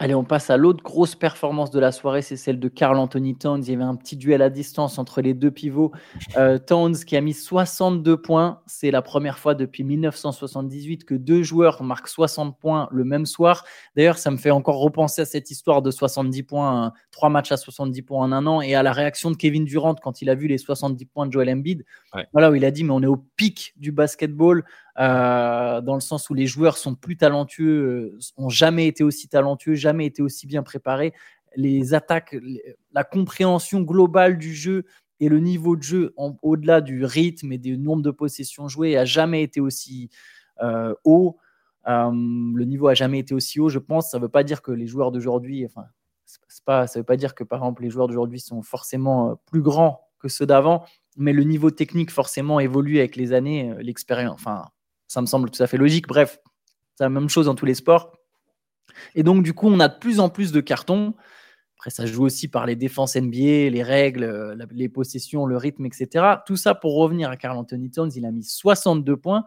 Allez, 0.00 0.14
on 0.16 0.24
passe 0.24 0.50
à 0.50 0.56
l'autre 0.56 0.82
grosse 0.82 1.14
performance 1.14 1.70
de 1.70 1.78
la 1.78 1.92
soirée, 1.92 2.20
c'est 2.20 2.36
celle 2.36 2.58
de 2.58 2.68
Carl 2.68 2.98
Anthony 2.98 3.36
Towns. 3.36 3.62
Il 3.62 3.70
y 3.70 3.74
avait 3.74 3.84
un 3.84 3.94
petit 3.94 4.16
duel 4.16 4.42
à 4.42 4.50
distance 4.50 4.98
entre 4.98 5.20
les 5.20 5.34
deux 5.34 5.52
pivots. 5.52 5.92
Euh, 6.36 6.58
Towns 6.58 6.96
qui 6.96 7.16
a 7.16 7.20
mis 7.20 7.32
62 7.32 8.16
points. 8.20 8.60
C'est 8.66 8.90
la 8.90 9.02
première 9.02 9.38
fois 9.38 9.54
depuis 9.54 9.84
1978 9.84 11.04
que 11.04 11.14
deux 11.14 11.44
joueurs 11.44 11.84
marquent 11.84 12.08
60 12.08 12.58
points 12.58 12.88
le 12.90 13.04
même 13.04 13.24
soir. 13.24 13.64
D'ailleurs, 13.94 14.18
ça 14.18 14.32
me 14.32 14.36
fait 14.36 14.50
encore 14.50 14.80
repenser 14.80 15.22
à 15.22 15.26
cette 15.26 15.52
histoire 15.52 15.80
de 15.80 15.92
70 15.92 16.42
points, 16.42 16.92
trois 17.12 17.28
matchs 17.28 17.52
à 17.52 17.56
70 17.56 18.02
points 18.02 18.20
en 18.20 18.32
un 18.32 18.48
an, 18.48 18.60
et 18.60 18.74
à 18.74 18.82
la 18.82 18.92
réaction 18.92 19.30
de 19.30 19.36
Kevin 19.36 19.64
Durant 19.64 19.94
quand 19.94 20.22
il 20.22 20.28
a 20.28 20.34
vu 20.34 20.48
les 20.48 20.58
70 20.58 21.04
points 21.06 21.26
de 21.26 21.32
Joel 21.32 21.50
Embiid. 21.50 21.84
Voilà 22.32 22.50
où 22.50 22.56
il 22.56 22.64
a 22.64 22.72
dit, 22.72 22.82
mais 22.82 22.92
on 22.92 23.02
est 23.02 23.06
au 23.06 23.16
pic 23.36 23.74
du 23.76 23.92
basketball. 23.92 24.64
Euh, 25.00 25.80
dans 25.80 25.94
le 25.94 26.00
sens 26.00 26.30
où 26.30 26.34
les 26.34 26.46
joueurs 26.46 26.76
sont 26.76 26.94
plus 26.94 27.16
talentueux, 27.16 28.12
euh, 28.14 28.18
ont 28.36 28.48
jamais 28.48 28.86
été 28.86 29.02
aussi 29.02 29.28
talentueux, 29.28 29.74
jamais 29.84 30.06
été 30.06 30.22
aussi 30.22 30.46
bien 30.46 30.62
préparés. 30.62 31.12
Les 31.56 31.94
attaques, 31.94 32.36
la 32.92 33.04
compréhension 33.04 33.82
globale 33.82 34.38
du 34.38 34.54
jeu 34.54 34.84
et 35.20 35.28
le 35.28 35.38
niveau 35.38 35.76
de 35.76 35.82
jeu 35.82 36.14
au-delà 36.42 36.80
du 36.80 37.04
rythme 37.04 37.52
et 37.52 37.58
du 37.58 37.78
nombre 37.78 38.02
de 38.02 38.10
possessions 38.10 38.68
jouées 38.68 38.96
a 38.96 39.04
jamais 39.04 39.42
été 39.42 39.60
aussi 39.60 40.10
euh, 40.62 40.94
haut. 41.04 41.38
le 41.86 42.64
niveau 42.64 42.88
a 42.88 42.94
jamais 42.94 43.20
été 43.20 43.34
aussi 43.34 43.60
haut, 43.60 43.68
je 43.68 43.78
pense. 43.78 44.10
Ça 44.10 44.18
ne 44.18 44.22
veut 44.22 44.28
pas 44.28 44.42
dire 44.42 44.62
que 44.62 44.72
les 44.72 44.86
joueurs 44.86 45.12
d'aujourd'hui, 45.12 45.64
enfin, 45.64 45.84
ça 46.86 46.98
veut 46.98 47.04
pas 47.04 47.16
dire 47.16 47.34
que 47.34 47.44
par 47.44 47.60
exemple 47.60 47.82
les 47.82 47.90
joueurs 47.90 48.08
d'aujourd'hui 48.08 48.40
sont 48.40 48.62
forcément 48.62 49.40
plus 49.46 49.62
grands 49.62 50.00
que 50.18 50.28
ceux 50.28 50.46
d'avant, 50.46 50.84
mais 51.16 51.32
le 51.32 51.44
niveau 51.44 51.70
technique 51.70 52.10
forcément 52.10 52.58
évolue 52.58 52.98
avec 52.98 53.14
les 53.16 53.32
années, 53.32 53.74
l'expérience. 53.80 54.34
Enfin, 54.34 54.64
ça 55.06 55.20
me 55.20 55.26
semble 55.26 55.50
tout 55.50 55.62
à 55.62 55.66
fait 55.66 55.76
logique. 55.76 56.08
Bref, 56.08 56.38
c'est 56.96 57.04
la 57.04 57.10
même 57.10 57.28
chose 57.28 57.46
dans 57.46 57.54
tous 57.54 57.66
les 57.66 57.74
sports. 57.74 58.12
Et 59.14 59.22
donc, 59.22 59.42
du 59.42 59.52
coup, 59.52 59.68
on 59.68 59.80
a 59.80 59.88
de 59.88 59.98
plus 59.98 60.20
en 60.20 60.28
plus 60.28 60.52
de 60.52 60.60
cartons. 60.60 61.14
Après, 61.78 61.90
ça 61.90 62.06
joue 62.06 62.24
aussi 62.24 62.48
par 62.48 62.66
les 62.66 62.76
défenses 62.76 63.16
NBA, 63.16 63.70
les 63.70 63.82
règles, 63.82 64.56
les 64.70 64.88
possessions, 64.88 65.44
le 65.44 65.56
rythme, 65.56 65.86
etc. 65.86 66.36
Tout 66.46 66.56
ça 66.56 66.74
pour 66.74 66.96
revenir 66.96 67.30
à 67.30 67.36
Carl 67.36 67.56
Anthony 67.56 67.90
Towns, 67.90 68.10
il 68.14 68.24
a 68.24 68.30
mis 68.30 68.44
62 68.44 69.16
points. 69.16 69.44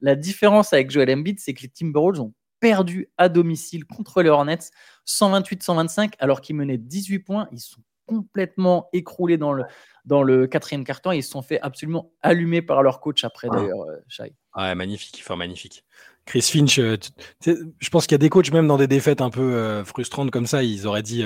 La 0.00 0.14
différence 0.14 0.72
avec 0.72 0.90
Joel 0.90 1.10
Embiid, 1.10 1.40
c'est 1.40 1.52
que 1.52 1.62
les 1.62 1.68
Timberwolves 1.68 2.20
ont 2.20 2.32
perdu 2.60 3.08
à 3.18 3.28
domicile 3.28 3.86
contre 3.86 4.22
les 4.22 4.28
Hornets 4.28 4.70
128-125 5.06 6.12
alors 6.18 6.40
qu'ils 6.40 6.56
menaient 6.56 6.78
18 6.78 7.18
points. 7.20 7.48
Ils 7.52 7.60
sont 7.60 7.80
complètement 8.06 8.88
écroulés 8.92 9.38
dans 9.38 9.52
le, 9.52 9.64
dans 10.04 10.22
le 10.22 10.46
quatrième 10.46 10.84
carton. 10.84 11.12
Ils 11.12 11.22
se 11.22 11.30
sont 11.30 11.42
fait 11.42 11.60
absolument 11.60 12.12
allumer 12.22 12.60
par 12.60 12.82
leur 12.82 13.00
coach 13.00 13.24
après, 13.24 13.48
ah. 13.50 13.56
d'ailleurs, 13.56 13.82
euh, 13.82 13.96
Shai. 14.08 14.34
Ouais, 14.56 14.74
magnifique, 14.74 15.20
enfin 15.22 15.36
magnifique. 15.36 15.84
Chris 16.30 16.42
Finch, 16.42 16.78
euh, 16.78 16.96
je 17.44 17.88
pense 17.90 18.06
qu'il 18.06 18.14
y 18.14 18.14
a 18.14 18.18
des 18.18 18.28
coachs, 18.28 18.52
même 18.52 18.68
dans 18.68 18.76
des 18.76 18.86
défaites 18.86 19.20
un 19.20 19.30
peu 19.30 19.40
euh, 19.40 19.84
frustrantes 19.84 20.30
comme 20.30 20.46
ça, 20.46 20.62
ils 20.62 20.86
auraient 20.86 21.02
dit 21.02 21.24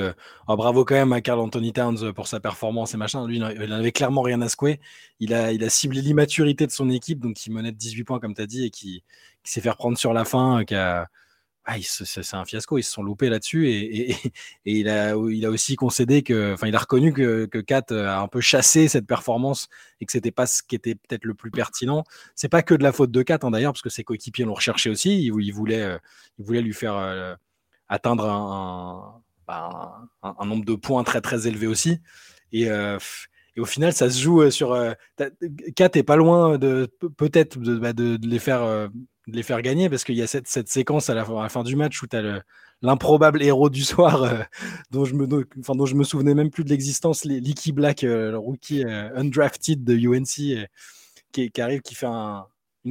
oh, 0.48 0.56
bravo 0.56 0.86
quand 0.86 0.94
même 0.94 1.12
à 1.12 1.20
Carl 1.20 1.40
Anthony 1.40 1.74
Towns 1.74 2.14
pour 2.14 2.26
sa 2.26 2.40
performance 2.40 2.94
et 2.94 2.96
machin. 2.96 3.26
Lui, 3.26 3.36
il 3.36 3.68
n'avait 3.68 3.92
clairement 3.92 4.22
rien 4.22 4.40
à 4.40 4.48
secouer. 4.48 4.80
Il 5.20 5.34
a, 5.34 5.52
il 5.52 5.62
a 5.62 5.68
ciblé 5.68 6.00
l'immaturité 6.00 6.66
de 6.66 6.72
son 6.72 6.88
équipe, 6.88 7.20
donc 7.20 7.44
il 7.44 7.52
menait 7.52 7.70
18 7.70 8.04
points, 8.04 8.18
comme 8.18 8.32
tu 8.32 8.46
dit, 8.46 8.64
et 8.64 8.70
qui, 8.70 9.04
s'est 9.42 9.60
fait 9.60 9.68
reprendre 9.68 9.98
sur 9.98 10.14
la 10.14 10.24
fin, 10.24 10.64
qui 10.64 10.74
a, 10.74 11.08
ah, 11.66 11.76
c'est 11.80 12.34
un 12.34 12.44
fiasco. 12.44 12.76
Ils 12.76 12.82
se 12.82 12.92
sont 12.92 13.02
loupés 13.02 13.30
là-dessus 13.30 13.70
et, 13.70 14.16
il, 14.66 14.88
a, 14.88 15.14
il 15.16 15.46
a 15.46 15.50
aussi 15.50 15.76
concédé 15.76 16.22
que, 16.22 16.52
enfin, 16.52 16.66
il 16.66 16.76
a 16.76 16.78
reconnu 16.78 17.12
que, 17.12 17.46
que 17.46 17.58
Kat 17.58 17.86
a 17.90 18.20
un 18.20 18.28
peu 18.28 18.40
chassé 18.42 18.86
cette 18.86 19.06
performance 19.06 19.68
et 20.00 20.06
que 20.06 20.12
c'était 20.12 20.30
pas 20.30 20.46
ce 20.46 20.62
qui 20.62 20.76
était 20.76 20.94
peut-être 20.94 21.24
le 21.24 21.32
plus 21.34 21.50
pertinent. 21.50 22.04
C'est 22.34 22.50
pas 22.50 22.62
que 22.62 22.74
de 22.74 22.82
la 22.82 22.92
faute 22.92 23.10
de 23.10 23.22
Kat 23.22 23.38
hein, 23.42 23.50
d'ailleurs, 23.50 23.72
parce 23.72 23.82
que 23.82 23.88
ses 23.88 24.04
coéquipiers 24.04 24.44
l'ont 24.44 24.54
recherché 24.54 24.90
aussi. 24.90 25.26
Il, 25.26 25.32
il, 25.40 25.52
voulait, 25.52 25.82
euh, 25.82 25.98
il 26.38 26.44
voulait 26.44 26.60
lui 26.60 26.74
faire 26.74 26.96
euh, 26.96 27.34
atteindre 27.88 28.24
bah, 29.46 30.06
un, 30.22 30.34
un, 30.38 30.46
nombre 30.46 30.66
de 30.66 30.74
points 30.74 31.02
très 31.02 31.22
très 31.22 31.46
élevé 31.46 31.66
aussi. 31.66 31.98
Et, 32.52 32.70
euh, 32.70 32.98
et 33.56 33.60
au 33.60 33.64
final, 33.64 33.94
ça 33.94 34.10
se 34.10 34.20
joue 34.20 34.50
sur. 34.50 34.76
Kat 35.76 35.90
est 35.94 36.02
pas 36.02 36.16
loin 36.16 36.58
de 36.58 36.90
peut-être 37.16 37.58
de, 37.58 37.78
bah, 37.78 37.94
de, 37.94 38.16
de, 38.16 38.28
les 38.28 38.38
faire 38.38 38.90
de 39.26 39.36
les 39.36 39.42
faire 39.42 39.62
gagner 39.62 39.88
parce 39.88 40.04
qu'il 40.04 40.16
y 40.16 40.22
a 40.22 40.26
cette, 40.26 40.48
cette 40.48 40.68
séquence 40.68 41.08
à 41.10 41.14
la, 41.14 41.48
fin 41.48 41.62
du 41.62 41.76
match 41.76 42.02
où 42.02 42.06
tu 42.06 42.16
as 42.16 42.42
l'improbable 42.82 43.42
héros 43.42 43.70
du 43.70 43.82
soir 43.82 44.22
euh, 44.22 44.42
dont, 44.90 45.04
je 45.04 45.14
me, 45.14 45.26
dont 45.26 45.86
je 45.86 45.94
me 45.94 46.04
souvenais 46.04 46.34
même 46.34 46.50
plus 46.50 46.64
de 46.64 46.70
l'existence, 46.70 47.24
Licky 47.24 47.72
Black, 47.72 48.04
euh, 48.04 48.32
le 48.32 48.38
rookie 48.38 48.84
euh, 48.84 49.10
undrafted 49.16 49.82
de 49.82 49.94
UNC, 49.94 50.68
qui, 51.32 51.60
arrive, 51.60 51.80
qui 51.80 51.94
fait 51.94 52.06
un, 52.06 52.46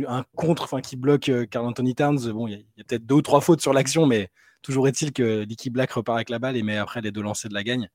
un 0.08 0.26
contre, 0.36 0.64
enfin 0.64 0.82
qui 0.82 0.96
bloque 0.96 1.32
Carl 1.50 1.66
Anthony 1.66 1.96
Towns. 1.96 2.32
Bon, 2.32 2.48
il 2.48 2.66
y 2.78 2.82
a, 2.82 2.84
peut-être 2.84 3.06
deux 3.06 3.16
ou 3.16 3.22
trois 3.22 3.42
fautes 3.42 3.62
sur 3.62 3.74
l'action, 3.74 4.06
mais 4.06 4.30
toujours 4.62 4.88
est-il 4.88 5.14
que 5.14 5.44
Licky 5.44 5.70
Black 5.70 5.92
repart 5.92 6.18
avec 6.18 6.30
la 6.30 6.40
balle 6.40 6.58
et 6.58 6.64
met 6.64 6.78
après 6.78 7.02
les 7.02 7.12
deux 7.12 7.22
lancers 7.22 7.50
de 7.50 7.54
la 7.54 7.64
gagne. 7.64 7.90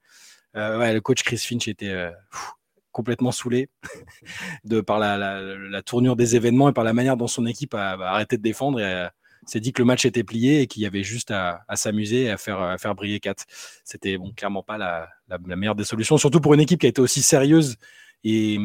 le 0.55 0.99
coach 1.01 1.23
Chris 1.23 1.39
Finch 1.39 1.69
était 1.69 2.11
complètement 2.99 3.31
saoulé 3.31 3.69
de, 4.65 4.81
par 4.81 4.99
la, 4.99 5.83
tournure 5.83 6.17
des 6.17 6.35
événements 6.35 6.69
et 6.69 6.73
par 6.73 6.83
la 6.83 6.93
manière 6.93 7.17
dont 7.17 7.29
son 7.29 7.47
équipe 7.47 7.75
a, 7.75 7.93
arrêté 7.93 8.37
de 8.37 8.43
défendre 8.43 8.81
et 8.81 9.07
s'est 9.47 9.61
dit 9.61 9.73
que 9.73 9.81
le 9.81 9.87
match 9.87 10.05
était 10.05 10.25
plié 10.25 10.63
et 10.63 10.67
qu'il 10.67 10.83
y 10.83 10.87
avait 10.87 11.05
juste 11.05 11.31
à, 11.31 11.65
s'amuser 11.75 12.25
et 12.25 12.31
à 12.31 12.37
faire, 12.37 12.61
à 12.61 12.77
faire 12.77 12.97
briller 12.97 13.21
4. 13.21 13.45
C'était 13.85 14.19
bon, 14.19 14.33
clairement 14.33 14.65
pas 14.65 14.79
la, 14.79 15.09
meilleure 15.39 15.77
des 15.77 15.85
solutions, 15.85 16.19
surtout 16.19 16.41
pour 16.41 16.55
une 16.55 16.61
équipe 16.61 16.81
qui 16.81 16.87
a 16.87 16.89
été 16.89 17.01
aussi 17.01 17.23
sérieuse 17.23 17.77
et, 18.25 18.59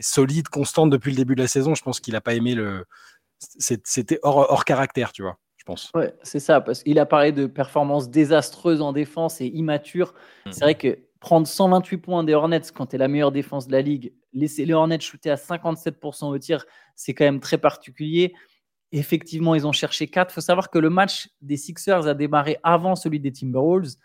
solide, 0.00 0.48
constante 0.48 0.90
depuis 0.90 1.10
le 1.10 1.16
début 1.16 1.34
de 1.34 1.40
la 1.40 1.48
saison. 1.48 1.74
Je 1.74 1.82
pense 1.82 2.00
qu'il 2.00 2.12
n'a 2.12 2.20
pas 2.20 2.34
aimé 2.34 2.54
le. 2.54 2.84
C'était 3.38 4.18
hors, 4.22 4.50
hors 4.50 4.66
caractère, 4.66 5.12
tu 5.12 5.22
vois. 5.22 5.38
je 5.56 5.64
pense. 5.64 5.90
Ouais, 5.94 6.12
c'est 6.22 6.40
ça, 6.40 6.60
parce 6.60 6.82
qu'il 6.82 6.98
a 6.98 7.06
parlé 7.06 7.32
de 7.32 7.46
performances 7.46 8.10
désastreuses 8.10 8.82
en 8.82 8.92
défense 8.92 9.40
et 9.40 9.46
immatures. 9.46 10.12
Mmh. 10.44 10.52
C'est 10.52 10.60
vrai 10.60 10.74
que 10.74 10.98
prendre 11.20 11.46
128 11.46 11.98
points 11.98 12.24
des 12.24 12.34
Hornets 12.34 12.60
quand 12.74 12.86
tu 12.86 12.96
es 12.96 12.98
la 12.98 13.08
meilleure 13.08 13.32
défense 13.32 13.66
de 13.66 13.72
la 13.72 13.82
ligue, 13.82 14.12
laisser 14.32 14.64
les 14.64 14.72
Hornets 14.72 15.00
shooter 15.00 15.30
à 15.30 15.36
57% 15.36 16.26
au 16.26 16.38
tir, 16.38 16.64
c'est 16.94 17.14
quand 17.14 17.24
même 17.24 17.40
très 17.40 17.58
particulier. 17.58 18.34
Effectivement, 18.92 19.54
ils 19.54 19.66
ont 19.66 19.72
cherché 19.72 20.06
4. 20.06 20.30
Il 20.30 20.34
faut 20.34 20.40
savoir 20.40 20.70
que 20.70 20.78
le 20.78 20.90
match 20.90 21.28
des 21.42 21.56
Sixers 21.56 22.06
a 22.06 22.14
démarré 22.14 22.58
avant 22.62 22.96
celui 22.96 23.20
des 23.20 23.32
Timberwolves. 23.32 23.96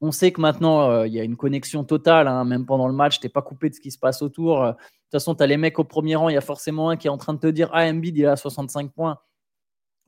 On 0.00 0.10
sait 0.10 0.32
que 0.32 0.40
maintenant, 0.40 0.90
euh, 0.90 1.06
il 1.06 1.12
y 1.12 1.20
a 1.20 1.22
une 1.22 1.36
connexion 1.36 1.84
totale, 1.84 2.26
hein. 2.26 2.44
même 2.44 2.66
pendant 2.66 2.88
le 2.88 2.94
match, 2.94 3.20
tu 3.20 3.26
n'es 3.26 3.30
pas 3.30 3.42
coupé 3.42 3.70
de 3.70 3.74
ce 3.74 3.80
qui 3.80 3.92
se 3.92 3.98
passe 3.98 4.20
autour. 4.20 4.64
De 4.64 4.72
toute 4.72 4.80
façon, 5.12 5.36
tu 5.36 5.44
as 5.44 5.46
les 5.46 5.56
mecs 5.56 5.78
au 5.78 5.84
premier 5.84 6.16
rang, 6.16 6.28
il 6.28 6.34
y 6.34 6.38
a 6.38 6.40
forcément 6.40 6.90
un 6.90 6.96
qui 6.96 7.06
est 7.06 7.10
en 7.10 7.18
train 7.18 7.34
de 7.34 7.38
te 7.38 7.46
dire 7.46 7.70
Ah, 7.72 7.84
Embiid, 7.88 8.16
il 8.16 8.26
à 8.26 8.34
65 8.34 8.92
points. 8.92 9.18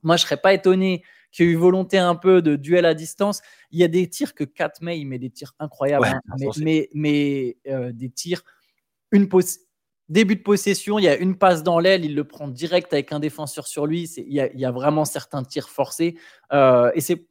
Moi, 0.05 0.15
je 0.15 0.23
ne 0.23 0.27
serais 0.27 0.37
pas 0.37 0.53
étonné 0.53 1.03
qu'il 1.31 1.45
y 1.45 1.49
ait 1.49 1.51
eu 1.51 1.55
volonté 1.55 1.97
un 1.97 2.15
peu 2.15 2.41
de 2.41 2.55
duel 2.55 2.85
à 2.85 2.93
distance. 2.93 3.41
Il 3.71 3.79
y 3.79 3.83
a 3.83 3.87
des 3.89 4.07
tirs 4.09 4.33
que 4.33 4.45
4 4.45 4.81
mai, 4.81 4.99
il 4.99 5.05
met 5.05 5.19
des 5.19 5.31
tirs 5.31 5.53
incroyables, 5.59 6.05
hein. 6.05 6.21
mais, 6.57 6.89
mais, 6.93 7.57
euh, 7.67 7.91
des 7.91 8.09
tirs, 8.09 8.43
une 9.11 9.27
début 10.07 10.35
de 10.35 10.43
possession, 10.43 10.99
il 10.99 11.03
y 11.03 11.07
a 11.07 11.17
une 11.17 11.35
passe 11.37 11.63
dans 11.63 11.79
l'aile, 11.79 12.05
il 12.05 12.15
le 12.15 12.23
prend 12.23 12.47
direct 12.47 12.93
avec 12.93 13.11
un 13.11 13.19
défenseur 13.19 13.67
sur 13.67 13.87
lui. 13.87 14.03
Il 14.17 14.31
y, 14.31 14.39
a, 14.39 14.51
il 14.53 14.59
y, 14.59 14.65
a, 14.65 14.71
vraiment 14.71 15.03
certains 15.03 15.43
tirs 15.43 15.69
forcés. 15.69 16.15
Euh, 16.53 16.91
et 16.93 17.01
c'est 17.01 17.27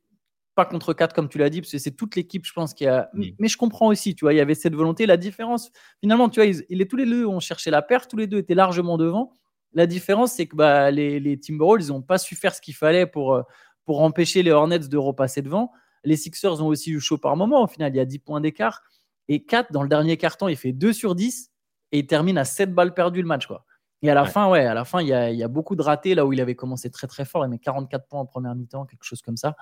pas 0.55 0.65
contre 0.65 0.93
4 0.93 1.15
comme 1.15 1.29
tu 1.29 1.39
l'as 1.39 1.51
dit, 1.51 1.61
parce 1.61 1.73
que 1.73 1.79
c'est 1.79 1.93
toute 1.93 2.17
l'équipe, 2.17 2.45
je 2.45 2.53
pense, 2.53 2.75
qui 2.75 2.87
a. 2.87 3.11
Mais 3.39 3.49
je 3.49 3.57
comprends 3.57 3.89
aussi, 3.89 4.15
tu 4.15 4.25
vois, 4.25 4.35
il 4.35 4.37
y 4.37 4.41
avait 4.41 4.55
cette 4.55 4.75
volonté. 4.75 5.07
La 5.07 5.17
différence, 5.17 5.71
finalement, 6.01 6.29
tu 6.29 6.41
vois, 6.41 6.53
ils, 6.69 6.87
tous 6.87 6.97
les 6.97 7.07
deux 7.07 7.27
ont 7.27 7.41
cherché 7.41 7.71
la 7.71 7.83
perte, 7.83 8.11
tous 8.11 8.17
les 8.17 8.27
deux 8.27 8.39
étaient 8.39 8.55
largement 8.55 8.99
devant. 8.99 9.33
La 9.75 9.87
différence, 9.87 10.33
c'est 10.33 10.47
que 10.47 10.57
bah, 10.57 10.91
les, 10.91 11.21
les 11.21 11.39
Timberwolves, 11.39 11.83
ils 11.83 11.89
n'ont 11.89 12.03
pas 12.03 12.19
su 12.19 12.37
faire 12.37 12.55
ce 12.55 12.61
qu'il 12.61 12.75
fallait 12.75 13.07
pour, 13.07 13.35
euh, 13.35 13.43
pour 13.85 14.03
empêcher 14.03 14.43
les 14.43 14.51
Hornets 14.51 14.79
de 14.79 14.97
repasser 14.97 15.43
devant. 15.43 15.73
Les 16.05 16.17
Sixers 16.17 16.63
ont 16.63 16.67
aussi 16.67 16.91
eu 16.91 17.01
chaud 17.01 17.19
par 17.19 17.37
moment. 17.37 17.63
Au 17.63 17.67
final, 17.67 17.93
il 17.93 17.97
y 17.97 18.01
a 18.01 18.05
10 18.05 18.19
points 18.21 18.41
d'écart. 18.41 18.83
Et 19.29 19.45
4, 19.45 19.73
dans 19.73 19.83
le 19.83 19.89
dernier 19.89 20.17
carton, 20.17 20.49
il 20.49 20.57
fait 20.57 20.73
2 20.73 20.93
sur 20.93 21.15
10 21.15 21.51
et 21.93 22.01
il 22.01 22.07
termine 22.07 22.39
à 22.39 22.45
7 22.45 22.75
balles 22.75 22.95
perdues 22.95 23.23
le 23.23 23.29
match. 23.29 23.47
Quoi. 23.47 23.65
Et 24.03 24.11
à 24.11 24.15
la 24.15 24.27
fin, 24.27 24.51
ouais, 24.51 24.67
à 24.67 24.75
la 24.75 24.85
fin, 24.85 25.01
il 25.01 25.09
y, 25.09 25.15
a, 25.15 25.31
il 25.31 25.39
y, 25.39 25.43
a, 25.43 25.49
beaucoup 25.49 25.77
de 25.77 25.83
ratés 25.83 26.15
là 26.15 26.27
où 26.27 26.33
il 26.33 26.41
avait 26.41 26.55
commencé 26.55 26.91
très 26.91 27.07
très 27.07 27.25
fort. 27.25 27.45
Il 27.47 27.49
met 27.49 27.59
44 27.59 28.07
points 28.07 28.21
en 28.21 28.27
première 28.27 28.55
mi-temps, 28.55 28.85
quelque 28.85 29.05
chose 29.05 29.23
comme 29.23 29.39
ça. 29.39 29.57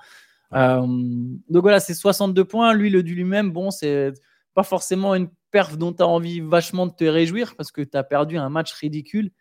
Euh, 0.53 0.81
donc 0.85 1.61
voilà, 1.61 1.79
c'est 1.79 1.93
62 1.93 2.43
points. 2.43 2.73
Lui, 2.73 2.89
le 2.89 3.03
du 3.03 3.15
lui-même, 3.15 3.51
bon, 3.51 3.71
c'est 3.71 4.11
pas 4.53 4.63
forcément 4.63 5.15
une 5.15 5.29
perf 5.51 5.77
dont 5.77 5.93
tu 5.93 6.03
as 6.03 6.07
envie 6.07 6.41
vachement 6.41 6.87
de 6.87 6.91
te 6.91 7.05
réjouir 7.05 7.55
parce 7.55 7.71
que 7.71 7.81
tu 7.81 7.95
as 7.97 8.03
perdu 8.03 8.37
un 8.37 8.49
match 8.49 8.73
ridicule. 8.73 9.31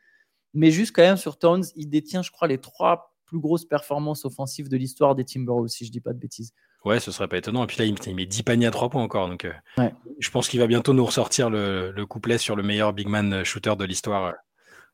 Mais 0.55 0.71
juste 0.71 0.95
quand 0.95 1.03
même 1.03 1.17
sur 1.17 1.39
Towns, 1.39 1.65
il 1.77 1.89
détient, 1.89 2.23
je 2.23 2.31
crois, 2.31 2.49
les 2.49 2.59
trois 2.59 3.15
plus 3.27 3.41
grosses 3.41 3.65
performances 3.65 4.25
offensives 4.25 4.69
de 4.69 4.77
l'histoire 4.77 5.15
des 5.15 5.25
Timberwolves, 5.25 5.69
si 5.69 5.87
je 5.87 5.91
dis 5.91 6.01
pas 6.01 6.13
de 6.13 6.19
bêtises. 6.19 6.53
Ouais, 6.85 7.01
ce 7.01 7.13
serait 7.13 7.29
pas 7.29 7.39
étonnant. 7.39 7.65
Et 7.65 7.67
puis 7.67 7.79
là, 7.79 7.85
il 7.85 8.15
met 8.15 8.27
10 8.27 8.43
paniers 8.43 8.67
à 8.67 8.71
3 8.71 8.91
points 8.91 9.03
encore. 9.03 9.29
Donc, 9.29 9.45
euh, 9.45 9.89
je 10.19 10.31
pense 10.31 10.49
qu'il 10.49 10.61
va 10.61 10.67
bientôt 10.67 10.93
nous 10.93 11.05
ressortir 11.05 11.49
le, 11.49 12.05
couplet 12.07 12.39
sur 12.39 12.57
le 12.57 12.63
meilleur 12.63 12.93
big 12.93 13.09
man 13.09 13.45
shooter 13.45 13.77
de 13.77 13.85
l'histoire. 13.85 14.35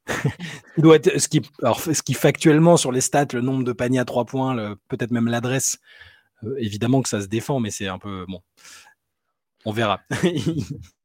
doit 0.79 0.97
être, 0.97 1.19
ce, 1.19 1.29
qui, 1.29 1.43
alors, 1.63 1.81
ce 1.81 2.03
qui 2.03 2.15
factuellement 2.15 2.77
sur 2.77 2.93
les 2.93 3.01
stats, 3.01 3.27
le 3.33 3.41
nombre 3.41 3.65
de 3.65 3.73
paniers 3.73 3.99
à 3.99 4.05
3 4.05 4.27
points, 4.27 4.77
peut-être 4.89 5.11
même 5.11 5.29
l'adresse, 5.29 5.79
euh, 6.45 6.55
évidemment 6.59 7.03
que 7.03 7.09
ça 7.09 7.21
se 7.21 7.27
défend, 7.27 7.61
mais 7.61 7.71
c'est 7.71 7.89
un 7.89 7.99
peu 7.99 8.25
bon. 8.29 8.41
On 9.65 9.73
verra. 9.73 10.01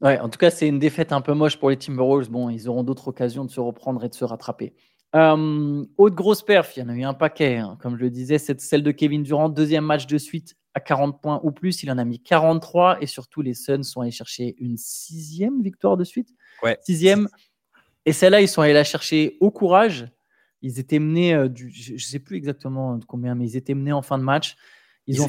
Ouais, 0.00 0.18
en 0.18 0.28
tout 0.28 0.38
cas, 0.38 0.50
c'est 0.50 0.66
une 0.66 0.78
défaite 0.78 1.12
un 1.12 1.20
peu 1.20 1.34
moche 1.34 1.58
pour 1.58 1.70
les 1.70 1.76
Timberwolves. 1.76 2.30
Bon, 2.30 2.48
ils 2.48 2.68
auront 2.68 2.82
d'autres 2.82 3.08
occasions 3.08 3.44
de 3.44 3.50
se 3.50 3.60
reprendre 3.60 4.02
et 4.04 4.08
de 4.08 4.14
se 4.14 4.24
rattraper. 4.24 4.74
Euh, 5.14 5.84
autre 5.98 6.14
grosse 6.14 6.42
perf, 6.42 6.76
il 6.76 6.80
y 6.80 6.82
en 6.82 6.88
a 6.88 6.94
eu 6.94 7.02
un 7.02 7.14
paquet. 7.14 7.56
Hein. 7.56 7.76
Comme 7.80 7.96
je 7.96 8.02
le 8.02 8.10
disais, 8.10 8.38
c'est 8.38 8.60
celle 8.60 8.82
de 8.82 8.92
Kevin 8.92 9.22
Durant. 9.22 9.48
Deuxième 9.48 9.84
match 9.84 10.06
de 10.06 10.16
suite 10.18 10.56
à 10.72 10.80
40 10.80 11.20
points 11.20 11.40
ou 11.42 11.50
plus. 11.50 11.82
Il 11.82 11.90
en 11.90 11.98
a 11.98 12.04
mis 12.04 12.20
43. 12.20 13.02
Et 13.02 13.06
surtout, 13.06 13.42
les 13.42 13.54
Suns 13.54 13.82
sont 13.82 14.00
allés 14.00 14.10
chercher 14.10 14.56
une 14.58 14.78
sixième 14.78 15.62
victoire 15.62 15.96
de 15.96 16.04
suite. 16.04 16.30
Ouais. 16.62 16.78
Sixième. 16.82 17.28
Et 18.06 18.12
celle-là, 18.12 18.40
ils 18.40 18.48
sont 18.48 18.62
allés 18.62 18.72
la 18.72 18.84
chercher 18.84 19.36
au 19.40 19.50
courage. 19.50 20.08
Ils 20.62 20.78
étaient 20.78 20.98
menés, 20.98 21.34
euh, 21.34 21.48
du, 21.48 21.70
je 21.70 21.94
ne 21.94 21.98
sais 21.98 22.18
plus 22.18 22.36
exactement 22.36 22.98
combien, 23.06 23.34
mais 23.34 23.46
ils 23.46 23.56
étaient 23.56 23.74
menés 23.74 23.92
en 23.92 24.02
fin 24.02 24.16
de 24.16 24.22
match. 24.24 24.56
Ils, 25.06 25.22
ont, 25.22 25.28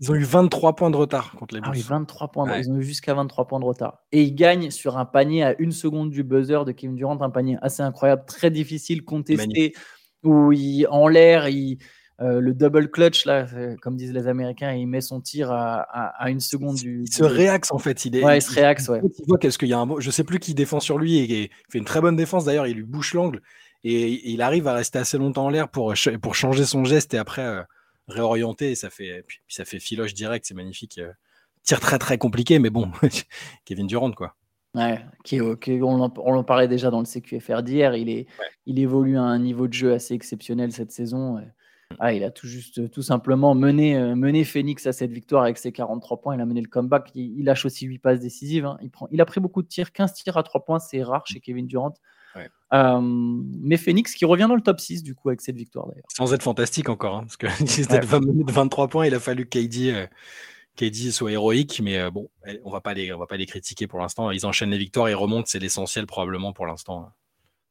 ils, 0.00 0.10
ont 0.10 0.14
eu 0.14 0.22
23 0.22 0.76
points 0.76 0.90
de 0.90 0.96
retard 0.96 1.32
contre 1.32 1.54
les 1.54 1.60
Bulls. 1.60 1.70
Ah 1.72 1.76
oui, 1.76 1.84
23 1.86 2.28
points. 2.28 2.58
Ils 2.58 2.70
ont 2.70 2.78
eu 2.78 2.82
jusqu'à 2.82 3.14
23 3.14 3.46
points 3.46 3.60
de 3.60 3.64
retard. 3.64 4.02
Et 4.12 4.22
ils 4.22 4.34
gagnent 4.34 4.70
sur 4.70 4.98
un 4.98 5.06
panier 5.06 5.42
à 5.42 5.54
une 5.58 5.72
seconde 5.72 6.10
du 6.10 6.22
buzzer 6.24 6.64
de 6.64 6.72
Kevin 6.72 6.96
Durant, 6.96 7.20
un 7.22 7.30
panier 7.30 7.56
assez 7.62 7.82
incroyable, 7.82 8.24
très 8.26 8.50
difficile, 8.50 9.04
contesté, 9.04 9.72
où 10.24 10.52
il, 10.52 10.86
en 10.88 11.08
l'air, 11.08 11.48
il, 11.48 11.78
euh, 12.20 12.40
le 12.40 12.54
double 12.54 12.90
clutch, 12.90 13.24
là, 13.24 13.46
comme 13.82 13.96
disent 13.96 14.12
les 14.12 14.28
Américains, 14.28 14.72
il 14.72 14.86
met 14.86 15.00
son 15.00 15.20
tir 15.20 15.50
à, 15.50 15.80
à, 15.80 16.30
une 16.30 16.40
seconde 16.40 16.76
du. 16.76 17.02
Il 17.02 17.12
se 17.12 17.24
réaxe 17.24 17.72
en 17.72 17.78
fait. 17.78 18.04
Il, 18.04 18.16
est, 18.16 18.24
ouais, 18.24 18.38
il, 18.38 18.42
se 18.42 18.52
réaxe, 18.52 18.88
ouais. 18.88 19.00
Il 19.02 19.24
voit 19.26 19.38
qu'est-ce 19.38 19.58
qu'il 19.58 19.68
y 19.68 19.72
a 19.72 19.78
un. 19.78 19.88
Je 19.98 20.10
sais 20.10 20.22
plus 20.22 20.38
qui 20.38 20.54
défend 20.54 20.78
sur 20.78 20.98
lui 20.98 21.18
et, 21.18 21.24
il 21.24 21.50
fait 21.70 21.78
une 21.78 21.84
très 21.84 22.00
bonne 22.00 22.16
défense 22.16 22.44
d'ailleurs. 22.44 22.68
Il 22.68 22.76
lui 22.76 22.84
bouche 22.84 23.14
l'angle 23.14 23.40
et, 23.82 24.30
il 24.30 24.42
arrive 24.42 24.68
à 24.68 24.74
rester 24.74 24.98
assez 24.98 25.18
longtemps 25.18 25.46
en 25.46 25.50
l'air 25.50 25.68
pour, 25.68 25.92
pour 26.22 26.34
changer 26.34 26.64
son 26.64 26.84
geste 26.84 27.14
et 27.14 27.18
après. 27.18 27.42
Euh, 27.42 27.62
réorienté 28.08 28.70
et 28.70 28.74
ça 28.74 28.90
fait, 28.90 29.24
puis, 29.26 29.38
ça 29.48 29.64
fait 29.64 29.78
filoche 29.78 30.14
direct, 30.14 30.44
c'est 30.46 30.54
magnifique. 30.54 30.98
Euh, 30.98 31.12
tir 31.62 31.80
très 31.80 31.98
très 31.98 32.18
compliqué, 32.18 32.58
mais 32.58 32.70
bon, 32.70 32.90
Kevin 33.64 33.86
Durant 33.86 34.12
quoi. 34.12 34.36
Ouais, 34.74 35.00
qui, 35.22 35.40
on, 35.40 36.00
en, 36.00 36.44
parlait 36.44 36.66
déjà 36.66 36.90
dans 36.90 36.98
le 36.98 37.06
CQFR 37.06 37.62
d'hier. 37.62 37.94
Il, 37.94 38.08
est, 38.08 38.26
il 38.66 38.80
évolue 38.80 39.16
à 39.16 39.22
un 39.22 39.38
niveau 39.38 39.68
de 39.68 39.72
jeu 39.72 39.92
assez 39.92 40.14
exceptionnel 40.14 40.72
cette 40.72 40.90
saison. 40.90 41.38
Mm. 41.38 41.52
Ah, 42.00 42.12
il 42.12 42.24
a 42.24 42.30
tout 42.30 42.48
juste, 42.48 42.90
tout 42.90 43.02
simplement 43.02 43.54
mené, 43.54 43.96
euh, 43.96 44.16
mené 44.16 44.42
Phoenix 44.42 44.86
à 44.86 44.92
cette 44.92 45.12
victoire 45.12 45.44
avec 45.44 45.58
ses 45.58 45.70
43 45.70 46.20
points. 46.20 46.34
Il 46.34 46.40
a 46.40 46.46
mené 46.46 46.60
le 46.60 46.68
comeback. 46.68 47.10
Il, 47.14 47.44
lâche 47.44 47.64
aussi 47.64 47.86
8 47.86 47.98
passes 47.98 48.20
décisives. 48.20 48.66
Hein. 48.66 48.78
Il, 48.82 48.90
prend, 48.90 49.06
il 49.12 49.20
a 49.20 49.24
pris 49.24 49.40
beaucoup 49.40 49.62
de 49.62 49.68
tirs, 49.68 49.92
15 49.92 50.14
tirs 50.14 50.36
à 50.36 50.42
3 50.42 50.64
points. 50.64 50.78
C'est 50.80 51.02
rare 51.04 51.26
chez 51.26 51.38
Kevin 51.38 51.66
Durant. 51.66 51.94
Euh, 52.72 53.00
mais 53.02 53.76
Phoenix 53.76 54.14
qui 54.14 54.24
revient 54.24 54.46
dans 54.48 54.56
le 54.56 54.60
top 54.60 54.80
6 54.80 55.02
du 55.02 55.14
coup 55.14 55.28
avec 55.28 55.40
cette 55.40 55.56
victoire 55.56 55.86
d'ailleurs. 55.86 56.06
Sans 56.08 56.32
être 56.34 56.42
fantastique 56.42 56.88
encore, 56.88 57.16
hein, 57.16 57.20
parce 57.20 57.36
que 57.36 57.46
c'était 57.66 58.00
de 58.00 58.52
23 58.52 58.88
points, 58.88 59.06
il 59.06 59.14
a 59.14 59.20
fallu 59.20 59.46
que 59.46 59.58
KD, 59.58 60.08
euh, 60.80 61.10
soit 61.12 61.32
héroïque, 61.32 61.80
mais 61.82 61.98
euh, 61.98 62.10
bon, 62.10 62.28
on 62.64 62.70
va 62.70 62.80
pas 62.80 62.94
les, 62.94 63.12
on 63.12 63.18
va 63.18 63.26
pas 63.26 63.36
les 63.36 63.46
critiquer 63.46 63.86
pour 63.86 64.00
l'instant. 64.00 64.30
Ils 64.30 64.44
enchaînent 64.44 64.70
les 64.70 64.78
victoires, 64.78 65.08
ils 65.08 65.14
remontent, 65.14 65.46
c'est 65.46 65.60
l'essentiel 65.60 66.06
probablement 66.06 66.52
pour 66.52 66.66
l'instant. 66.66 67.12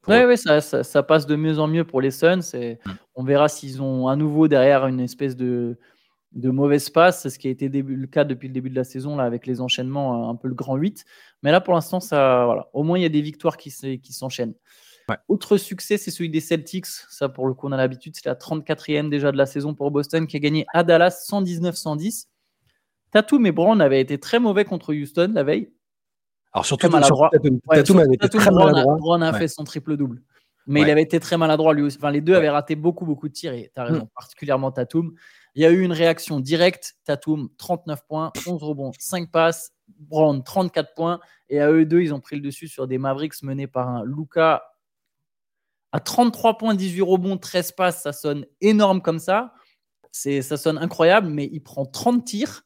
Hein, 0.08 0.26
oui, 0.26 0.38
ça, 0.38 0.60
ça, 0.60 1.02
passe 1.02 1.26
de 1.26 1.36
mieux 1.36 1.58
en 1.58 1.66
mieux 1.66 1.84
pour 1.84 2.00
les 2.00 2.10
Suns. 2.10 2.40
Et 2.54 2.78
mm. 2.84 2.90
On 3.14 3.24
verra 3.24 3.48
s'ils 3.48 3.82
ont 3.82 4.08
à 4.08 4.16
nouveau 4.16 4.48
derrière 4.48 4.86
une 4.86 5.00
espèce 5.00 5.36
de, 5.36 5.78
de 6.34 6.50
mauvaise 6.50 6.90
passe. 6.90 7.22
C'est 7.22 7.30
ce 7.30 7.38
qui 7.38 7.48
a 7.48 7.50
été 7.50 7.68
le 7.68 8.06
cas 8.06 8.24
depuis 8.24 8.48
le 8.48 8.54
début 8.54 8.70
de 8.70 8.76
la 8.76 8.84
saison 8.84 9.16
là, 9.16 9.24
avec 9.24 9.46
les 9.46 9.60
enchaînements, 9.60 10.28
un 10.28 10.36
peu 10.36 10.48
le 10.48 10.54
grand 10.54 10.76
8. 10.76 11.04
Mais 11.42 11.52
là, 11.52 11.60
pour 11.60 11.74
l'instant, 11.74 12.00
ça, 12.00 12.44
voilà. 12.44 12.68
au 12.72 12.82
moins, 12.82 12.98
il 12.98 13.02
y 13.02 13.06
a 13.06 13.10
des 13.10 13.22
victoires 13.22 13.56
qui 13.56 13.70
s'enchaînent. 13.70 14.54
Autre 15.28 15.56
succès, 15.56 15.98
c'est 15.98 16.10
celui 16.10 16.30
des 16.30 16.40
Celtics. 16.40 16.86
Ça, 16.86 17.28
pour 17.28 17.46
le 17.46 17.54
coup, 17.54 17.68
on 17.68 17.72
a 17.72 17.76
l'habitude. 17.76 18.14
C'est 18.16 18.26
la 18.26 18.34
34e 18.34 19.10
déjà 19.10 19.32
de 19.32 19.36
la 19.36 19.46
saison 19.46 19.74
pour 19.74 19.90
Boston 19.90 20.26
qui 20.26 20.36
a 20.36 20.40
gagné 20.40 20.66
à 20.72 20.82
Dallas 20.82 21.26
119-110. 21.30 22.26
Tatum 23.10 23.46
et 23.46 23.52
Brown 23.52 23.80
avaient 23.80 24.00
été 24.00 24.18
très 24.18 24.38
mauvais 24.38 24.64
contre 24.64 24.94
Houston 24.94 25.32
la 25.34 25.44
veille. 25.44 25.70
Alors 26.52 26.66
surtout, 26.66 26.88
maladroit. 26.88 27.30
Tatum, 27.70 27.98
avait 27.98 28.14
été 28.14 28.28
très 28.28 28.50
maladroit. 28.50 28.96
Brown 28.96 29.22
a 29.22 29.32
fait 29.34 29.48
son 29.48 29.64
triple 29.64 29.96
double. 29.96 30.22
Mais 30.66 30.80
il 30.80 30.90
avait 30.90 31.02
été 31.02 31.20
très 31.20 31.36
maladroit 31.36 31.74
lui 31.74 31.82
aussi. 31.82 31.98
Enfin, 31.98 32.10
les 32.10 32.22
deux 32.22 32.34
avaient 32.34 32.48
raté 32.48 32.74
beaucoup, 32.74 33.04
beaucoup 33.04 33.28
de 33.28 33.34
tirs. 33.34 33.52
Et 33.52 33.70
tu 33.74 33.80
as 33.80 33.84
raison, 33.84 34.04
mm. 34.04 34.08
particulièrement 34.14 34.72
Tatum. 34.72 35.12
Il 35.54 35.62
y 35.62 35.66
a 35.66 35.70
eu 35.70 35.82
une 35.82 35.92
réaction 35.92 36.40
directe. 36.40 36.94
Tatum, 37.04 37.48
39 37.58 38.06
points, 38.06 38.32
11 38.46 38.62
rebonds, 38.62 38.92
5 38.98 39.30
passes. 39.30 39.72
Brown, 39.98 40.42
34 40.42 40.94
points. 40.94 41.20
Et 41.48 41.60
à 41.60 41.70
eux 41.70 41.84
deux, 41.84 42.00
ils 42.00 42.14
ont 42.14 42.20
pris 42.20 42.36
le 42.36 42.42
dessus 42.42 42.68
sur 42.68 42.86
des 42.86 42.98
Mavericks 42.98 43.42
menés 43.42 43.66
par 43.66 43.88
un 43.88 44.04
Luca 44.04 44.62
à 45.92 46.00
33 46.00 46.58
points, 46.58 46.74
18 46.74 47.02
rebonds, 47.02 47.38
13 47.38 47.72
passes. 47.72 48.02
Ça 48.02 48.12
sonne 48.12 48.46
énorme 48.60 49.00
comme 49.00 49.20
ça. 49.20 49.54
C'est, 50.10 50.42
ça 50.42 50.56
sonne 50.56 50.78
incroyable, 50.78 51.28
mais 51.28 51.48
il 51.52 51.60
prend 51.60 51.86
30 51.86 52.24
tirs 52.24 52.62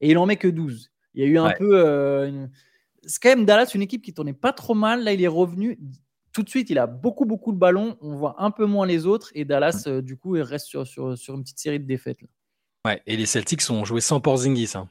et 0.00 0.10
il 0.10 0.18
en 0.18 0.26
met 0.26 0.36
que 0.36 0.48
12. 0.48 0.92
Il 1.14 1.22
y 1.22 1.24
a 1.24 1.26
eu 1.28 1.38
un 1.38 1.52
peu. 1.58 1.70
Euh, 1.74 2.46
c'est 3.02 3.20
quand 3.20 3.30
même 3.30 3.44
Dallas, 3.44 3.72
une 3.74 3.82
équipe 3.82 4.02
qui 4.02 4.14
tournait 4.14 4.32
pas 4.32 4.52
trop 4.52 4.74
mal. 4.74 5.02
Là, 5.02 5.12
il 5.12 5.22
est 5.22 5.26
revenu 5.26 5.80
tout 6.32 6.42
de 6.42 6.48
suite, 6.48 6.70
il 6.70 6.78
a 6.78 6.86
beaucoup, 6.86 7.24
beaucoup 7.24 7.52
de 7.52 7.58
ballons. 7.58 7.96
On 8.00 8.16
voit 8.16 8.36
un 8.38 8.50
peu 8.50 8.66
moins 8.66 8.86
les 8.86 9.06
autres. 9.06 9.30
Et 9.34 9.44
Dallas, 9.44 9.84
euh, 9.86 10.02
du 10.02 10.16
coup, 10.16 10.36
il 10.36 10.42
reste 10.42 10.66
sur, 10.66 10.86
sur, 10.86 11.34
une 11.34 11.42
petite 11.42 11.58
série 11.58 11.80
de 11.80 11.86
défaites. 11.86 12.20
Là. 12.22 12.28
Ouais, 12.84 13.02
et 13.06 13.16
les 13.16 13.26
Celtics 13.26 13.68
ont 13.70 13.84
joué 13.84 14.00
sans 14.00 14.20
Porzingis. 14.20 14.72
Hein. 14.74 14.88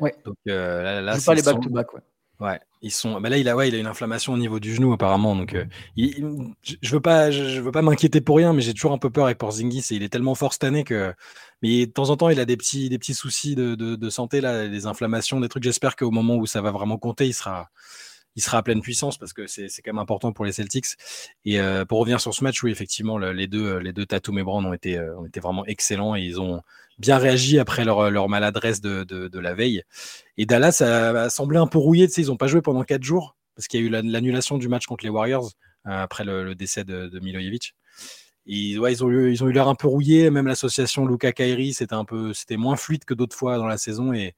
Ouais. 0.00 0.14
Donc 0.24 0.36
euh, 0.48 0.82
là, 0.82 1.00
là 1.00 1.16
pas 1.24 1.34
les 1.34 1.42
back-to-back. 1.42 1.94
ouais. 1.94 2.00
Ouais, 2.38 2.60
ils 2.82 2.90
sont. 2.90 3.18
Mais 3.18 3.30
là, 3.30 3.38
il 3.38 3.48
a, 3.48 3.56
ouais, 3.56 3.68
il 3.68 3.74
a 3.74 3.78
une 3.78 3.86
inflammation 3.86 4.34
au 4.34 4.36
niveau 4.36 4.60
du 4.60 4.74
genou 4.74 4.92
apparemment. 4.92 5.34
Donc, 5.34 5.54
euh, 5.54 5.64
je 5.96 6.92
veux 6.92 7.00
pas, 7.00 7.30
je, 7.30 7.60
veux 7.60 7.72
pas 7.72 7.80
m'inquiéter 7.80 8.20
pour 8.20 8.36
rien, 8.36 8.52
mais 8.52 8.60
j'ai 8.60 8.74
toujours 8.74 8.92
un 8.92 8.98
peu 8.98 9.08
peur 9.08 9.24
avec 9.24 9.38
Porzingis. 9.38 9.86
Et 9.90 9.94
il 9.94 10.02
est 10.02 10.10
tellement 10.10 10.34
fort 10.34 10.52
cette 10.52 10.64
année 10.64 10.84
que, 10.84 11.14
mais 11.62 11.86
de 11.86 11.90
temps 11.90 12.10
en 12.10 12.16
temps, 12.18 12.28
il 12.28 12.38
a 12.38 12.44
des 12.44 12.58
petits, 12.58 12.90
des 12.90 12.98
petits 12.98 13.14
soucis 13.14 13.54
de, 13.54 13.74
de, 13.74 13.96
de 13.96 14.10
santé 14.10 14.42
là, 14.42 14.68
des 14.68 14.84
inflammations, 14.84 15.40
des 15.40 15.48
trucs. 15.48 15.62
J'espère 15.62 15.96
qu'au 15.96 16.10
moment 16.10 16.36
où 16.36 16.44
ça 16.44 16.60
va 16.60 16.72
vraiment 16.72 16.98
compter, 16.98 17.26
il 17.26 17.32
sera, 17.32 17.70
il 18.36 18.42
sera 18.42 18.58
à 18.58 18.62
pleine 18.62 18.82
puissance 18.82 19.18
parce 19.18 19.32
que 19.32 19.46
c'est 19.46 19.68
quand 19.82 19.92
même 19.92 19.98
important 19.98 20.32
pour 20.32 20.44
les 20.44 20.52
Celtics. 20.52 20.86
Et 21.44 21.58
euh, 21.58 21.84
pour 21.84 21.98
revenir 21.98 22.20
sur 22.20 22.34
ce 22.34 22.44
match, 22.44 22.62
oui, 22.62 22.70
effectivement, 22.70 23.18
les 23.18 23.46
deux, 23.46 23.78
les 23.78 23.92
deux 23.92 24.06
Tatum 24.06 24.38
et 24.38 24.42
Brown 24.42 24.64
ont 24.64 24.72
été, 24.72 24.98
euh, 24.98 25.18
ont 25.18 25.26
été 25.26 25.40
vraiment 25.40 25.64
excellents 25.66 26.14
et 26.14 26.20
ils 26.20 26.40
ont 26.40 26.62
bien 26.98 27.18
réagi 27.18 27.58
après 27.58 27.84
leur, 27.84 28.10
leur 28.10 28.28
maladresse 28.28 28.80
de, 28.80 29.38
la 29.38 29.54
veille. 29.54 29.82
Et 30.36 30.46
Dallas 30.46 30.82
a, 30.82 31.28
semblé 31.30 31.58
un 31.58 31.66
peu 31.66 31.78
rouillé. 31.78 32.06
Tu 32.06 32.14
sais, 32.14 32.22
ils 32.22 32.28
n'ont 32.28 32.36
pas 32.36 32.46
joué 32.46 32.62
pendant 32.62 32.84
quatre 32.84 33.02
jours 33.02 33.36
parce 33.54 33.68
qu'il 33.68 33.80
y 33.80 33.82
a 33.82 33.86
eu 33.86 33.90
l'annulation 33.90 34.58
du 34.58 34.68
match 34.68 34.86
contre 34.86 35.04
les 35.04 35.10
Warriors 35.10 35.52
euh, 35.86 36.02
après 36.02 36.24
le, 36.24 36.54
décès 36.54 36.84
de, 36.84 37.08
de 37.08 37.20
Milojevic. 37.20 37.74
Ouais, 38.46 38.92
ils 38.92 39.04
ont 39.04 39.10
eu, 39.10 39.32
ils 39.32 39.42
ont 39.42 39.48
eu 39.48 39.52
l'air 39.52 39.68
un 39.68 39.74
peu 39.74 39.88
rouillés. 39.88 40.30
Même 40.30 40.46
l'association 40.46 41.06
Luca 41.06 41.32
Kairi, 41.32 41.74
c'était 41.74 41.94
un 41.94 42.04
peu, 42.04 42.32
c'était 42.32 42.56
moins 42.56 42.76
fluide 42.76 43.04
que 43.04 43.14
d'autres 43.14 43.36
fois 43.36 43.58
dans 43.58 43.66
la 43.66 43.78
saison 43.78 44.12
et, 44.12 44.34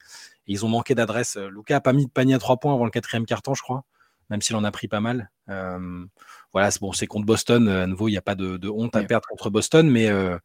ils 0.49 0.65
ont 0.65 0.69
manqué 0.69 0.95
d'adresse. 0.95 1.37
Luca 1.37 1.77
a 1.77 1.81
pas 1.81 1.93
mis 1.93 2.07
de 2.07 2.11
panier 2.11 2.35
à 2.35 2.39
trois 2.39 2.57
points 2.57 2.73
avant 2.73 2.87
le 2.87 2.91
quatrième 2.91 3.27
carton, 3.27 3.55
je 3.55 3.63
crois, 3.63 3.85
même 4.31 4.41
s'il 4.41 4.57
en 4.57 4.65
a 4.65 4.71
pris 4.71 4.89
pas 4.89 5.01
mal. 5.01 5.31
Euh, 5.51 6.07
voilà, 6.53 6.71
c'est 6.71 6.81
bon, 6.81 6.93
c'est 6.93 7.07
contre 7.07 7.27
Boston. 7.27 7.69
À 7.69 7.87
nouveau, 7.87 8.09
il 8.09 8.13
n'y 8.13 8.19
a 8.19 8.23
pas 8.23 8.35
de, 8.35 8.69
honte 8.69 8.97
à 8.97 9.05
perdre 9.05 9.29
contre 9.29 9.51
Boston, 9.51 9.89
mais 9.89 10.09
euh, 10.09 10.39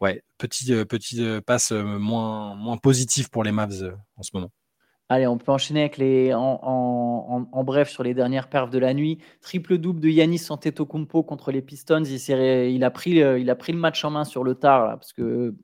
ouais, 0.00 0.24
petit, 0.38 0.72
euh, 0.72 0.84
petit 0.86 1.22
passe 1.46 1.70
moins, 1.70 2.54
moins 2.54 2.78
positif 2.78 3.28
pour 3.28 3.44
les 3.44 3.52
Mavs 3.52 3.94
en 4.16 4.22
ce 4.22 4.30
moment. 4.32 4.50
Allez, 5.08 5.26
on 5.26 5.36
peut 5.36 5.52
enchaîner 5.52 5.80
avec 5.80 5.98
les, 5.98 6.32
en, 6.32 7.46
bref 7.64 7.90
sur 7.90 8.02
les 8.02 8.14
dernières 8.14 8.48
perfs 8.48 8.70
de 8.70 8.78
la 8.78 8.94
nuit. 8.94 9.18
Triple 9.42 9.76
double 9.76 10.00
de 10.00 10.08
Yanis 10.08 10.46
Antetokounmpo 10.48 11.22
contre 11.22 11.52
les 11.52 11.60
Pistons. 11.60 12.04
Il, 12.04 12.18
il, 12.70 12.84
a 12.84 12.90
pris, 12.90 13.10
il 13.10 13.50
a 13.50 13.54
pris 13.54 13.72
le 13.72 13.78
match 13.78 14.04
en 14.04 14.10
main 14.10 14.24
sur 14.24 14.42
le 14.42 14.54
tard 14.54 14.98
parce 14.98 15.12
que 15.12 15.54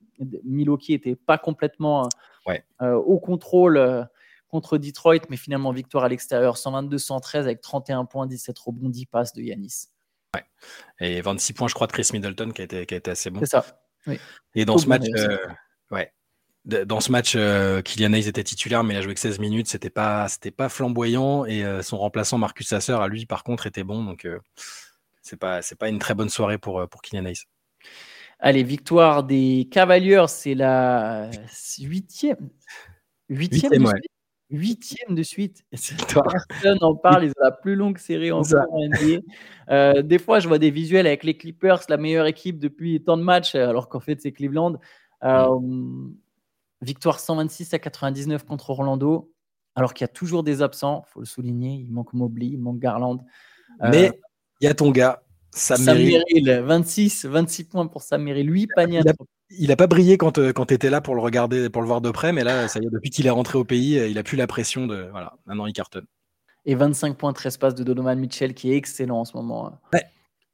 Milwaukee 0.45 0.92
était 0.92 1.16
pas 1.16 1.38
complètement 1.38 2.09
euh, 2.83 2.95
au 2.95 3.18
contrôle 3.18 3.76
euh, 3.76 4.04
contre 4.49 4.78
Detroit, 4.78 5.21
mais 5.28 5.37
finalement 5.37 5.73
victoire 5.73 6.04
à 6.04 6.09
l'extérieur 6.09 6.57
122-113 6.57 7.38
avec 7.40 7.61
31 7.61 8.04
points, 8.07 8.26
17 8.26 8.59
rebonds, 8.59 8.88
10 8.88 9.07
passes 9.07 9.35
de 9.35 9.42
Yanis. 9.42 9.88
Et 11.01 11.20
26 11.20 11.53
points, 11.53 11.68
je 11.68 11.74
crois, 11.74 11.87
de 11.87 11.92
Chris 11.92 12.09
Middleton 12.12 12.51
qui 12.51 12.62
a 12.62 12.64
été, 12.64 12.87
qui 12.87 12.94
a 12.94 12.96
été 12.98 13.11
assez 13.11 13.31
bon. 13.31 13.40
C'est 13.40 13.46
ça. 13.46 13.64
Et 14.55 14.64
dans 14.64 14.79
ce 14.79 14.87
match, 14.87 15.05
euh, 15.16 15.37
ouais. 15.90 16.12
Dans 16.64 17.01
ce 17.01 17.11
match, 17.11 17.33
Kylian 17.33 18.12
Hayes 18.12 18.29
était 18.29 18.44
titulaire, 18.44 18.85
mais 18.85 18.94
il 18.94 18.97
a 18.99 19.01
joué 19.01 19.14
que 19.14 19.21
16 19.21 19.38
minutes. 19.38 19.68
C'était 19.68 19.90
pas, 19.90 20.29
c'était 20.29 20.51
pas 20.51 20.68
flamboyant. 20.68 21.47
Et 21.47 21.64
son 21.83 21.97
remplaçant 21.97 22.37
Marcus 22.37 22.68
Sasser, 22.68 22.92
à 22.92 23.09
lui, 23.09 23.25
par 23.25 23.42
contre, 23.42 23.66
était 23.66 23.85
bon. 23.85 24.05
Donc, 24.05 24.29
c'est 25.23 25.38
pas, 25.38 25.62
c'est 25.62 25.79
pas 25.79 25.88
une 25.88 25.99
très 25.99 26.14
bonne 26.14 26.29
soirée 26.29 26.59
pour, 26.59 26.87
pour 26.88 27.01
Kylian 27.01 27.25
Hayes. 27.25 27.44
Allez, 28.40 28.62
victoire 28.62 29.25
des 29.25 29.68
Cavaliers, 29.71 30.27
c'est 30.29 30.55
la 30.55 31.31
huitième. 31.81 32.51
Huitième, 33.29 33.73
de 33.73 33.87
suite. 33.87 34.03
Huitième 34.51 35.14
de 35.14 35.23
suite. 35.23 35.64
Personne 35.71 36.79
n'en 36.81 36.94
parle, 36.94 37.25
ils 37.25 37.31
ont 37.31 37.44
la 37.44 37.51
plus 37.51 37.75
longue 37.75 37.99
série 37.99 38.31
en 38.31 38.42
NBA. 38.42 39.21
Euh, 39.71 40.03
des 40.03 40.18
fois, 40.18 40.38
je 40.38 40.49
vois 40.49 40.59
des 40.59 40.71
visuels 40.71 41.07
avec 41.07 41.25
les 41.25 41.37
Clippers, 41.37 41.83
la 41.88 41.99
meilleure 41.99 42.27
équipe 42.27 42.59
depuis 42.59 43.03
tant 43.03 43.16
de 43.16 43.23
matchs, 43.23 43.55
alors 43.55 43.88
qu'en 43.88 44.01
fait, 44.01 44.21
c'est 44.21 44.33
Cleveland. 44.33 44.77
Euh, 45.25 45.59
victoire 46.80 47.20
126 47.20 47.74
à 47.74 47.78
99 47.78 48.44
contre 48.44 48.70
Orlando, 48.70 49.32
alors 49.74 49.94
qu'il 49.94 50.04
y 50.04 50.06
a 50.06 50.12
toujours 50.12 50.42
des 50.42 50.62
absents, 50.62 51.04
il 51.06 51.12
faut 51.12 51.20
le 51.20 51.26
souligner. 51.26 51.74
Il 51.74 51.92
manque 51.92 52.12
Mobley, 52.12 52.46
il 52.46 52.58
manque 52.58 52.78
Garland. 52.78 53.24
Mais 53.80 54.10
il 54.60 54.64
y 54.64 54.68
a 54.68 54.74
ton 54.74 54.90
gars, 54.90 55.22
Sam, 55.52 55.80
26, 55.84 57.24
26 57.26 57.64
points 57.64 57.86
pour 57.86 58.02
Sam 58.02 58.26
Lui, 58.26 58.66
panier. 58.74 59.02
Il 59.50 59.68
n'a 59.68 59.76
pas 59.76 59.86
brillé 59.86 60.18
quand, 60.18 60.38
euh, 60.38 60.52
quand 60.52 60.66
tu 60.66 60.74
étais 60.74 60.90
là 60.90 61.00
pour 61.00 61.14
le 61.14 61.22
regarder, 61.22 61.70
pour 61.70 61.80
le 61.80 61.88
voir 61.88 62.02
de 62.02 62.10
près, 62.10 62.32
mais 62.32 62.44
là, 62.44 62.68
ça 62.68 62.80
y 62.80 62.86
est, 62.86 62.90
depuis 62.90 63.08
qu'il 63.08 63.26
est 63.26 63.30
rentré 63.30 63.56
au 63.56 63.64
pays, 63.64 63.98
euh, 63.98 64.06
il 64.06 64.18
a 64.18 64.22
plus 64.22 64.36
la 64.36 64.46
pression 64.46 64.86
de. 64.86 65.08
Voilà, 65.10 65.38
maintenant 65.46 65.66
il 65.66 65.72
cartonne. 65.72 66.04
Et 66.66 66.74
25 66.74 67.16
points, 67.16 67.32
13 67.32 67.56
passes 67.56 67.74
de 67.74 67.82
Donovan 67.82 68.18
Mitchell 68.18 68.52
qui 68.52 68.72
est 68.72 68.76
excellent 68.76 69.20
en 69.20 69.24
ce 69.24 69.34
moment. 69.36 69.68
Hein. 69.68 70.00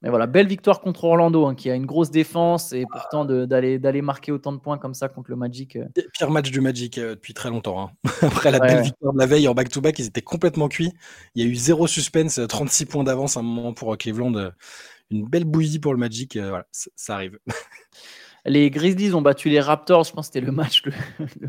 Mais 0.05 0.11
voilà, 0.11 0.27
belle 0.29 0.47
victoire 0.47 0.81
contre 0.81 1.05
Orlando, 1.05 1.47
hein, 1.47 1.57
qui 1.57 1.69
a 1.71 1.75
une 1.75 1.87
grosse 1.87 2.13
défense 2.13 2.73
et 2.73 2.85
pourtant 2.89 3.25
d'aller 3.25 4.03
marquer 4.03 4.31
autant 4.31 4.53
de 4.53 4.59
points 4.59 4.79
comme 4.79 4.95
ça 4.95 5.09
contre 5.09 5.31
le 5.31 5.37
Magic. 5.37 5.75
Euh. 5.75 5.87
Pire 6.13 6.31
match 6.31 6.53
du 6.53 6.61
Magic 6.61 7.01
depuis 7.01 7.35
très 7.35 7.51
longtemps. 7.51 7.81
Hein. 7.81 7.91
Après 8.23 8.53
la 8.53 8.61
belle 8.61 8.83
victoire 8.83 9.13
de 9.13 9.19
la 9.19 9.27
veille 9.27 9.49
en 9.49 9.55
back-to-back, 9.55 9.99
ils 9.99 10.07
étaient 10.07 10.23
complètement 10.23 10.69
cuits. 10.69 10.93
Il 11.35 11.43
y 11.43 11.47
a 11.47 11.51
eu 11.51 11.57
zéro 11.57 11.89
suspense, 11.89 12.39
36 12.49 12.87
points 12.87 13.05
d'avance 13.05 13.37
à 13.37 13.41
un 13.41 13.43
moment 13.43 13.73
pour 13.73 13.97
Cleveland 13.97 14.53
une 15.11 15.25
belle 15.29 15.45
bouillie 15.45 15.79
pour 15.79 15.93
le 15.93 15.99
Magic. 15.99 16.37
Euh, 16.37 16.49
voilà, 16.49 16.67
ça, 16.73 17.15
arrive. 17.15 17.39
Les 18.47 18.71
Grizzlies 18.71 19.15
ont 19.15 19.23
battu 19.23 19.49
les 19.49 19.61
Raptors. 19.61 20.05
Je 20.05 20.13
pense 20.13 20.29
que 20.29 20.35
c'était 20.35 20.45
le 20.45 20.53
match 20.53 20.83
le, 20.85 20.93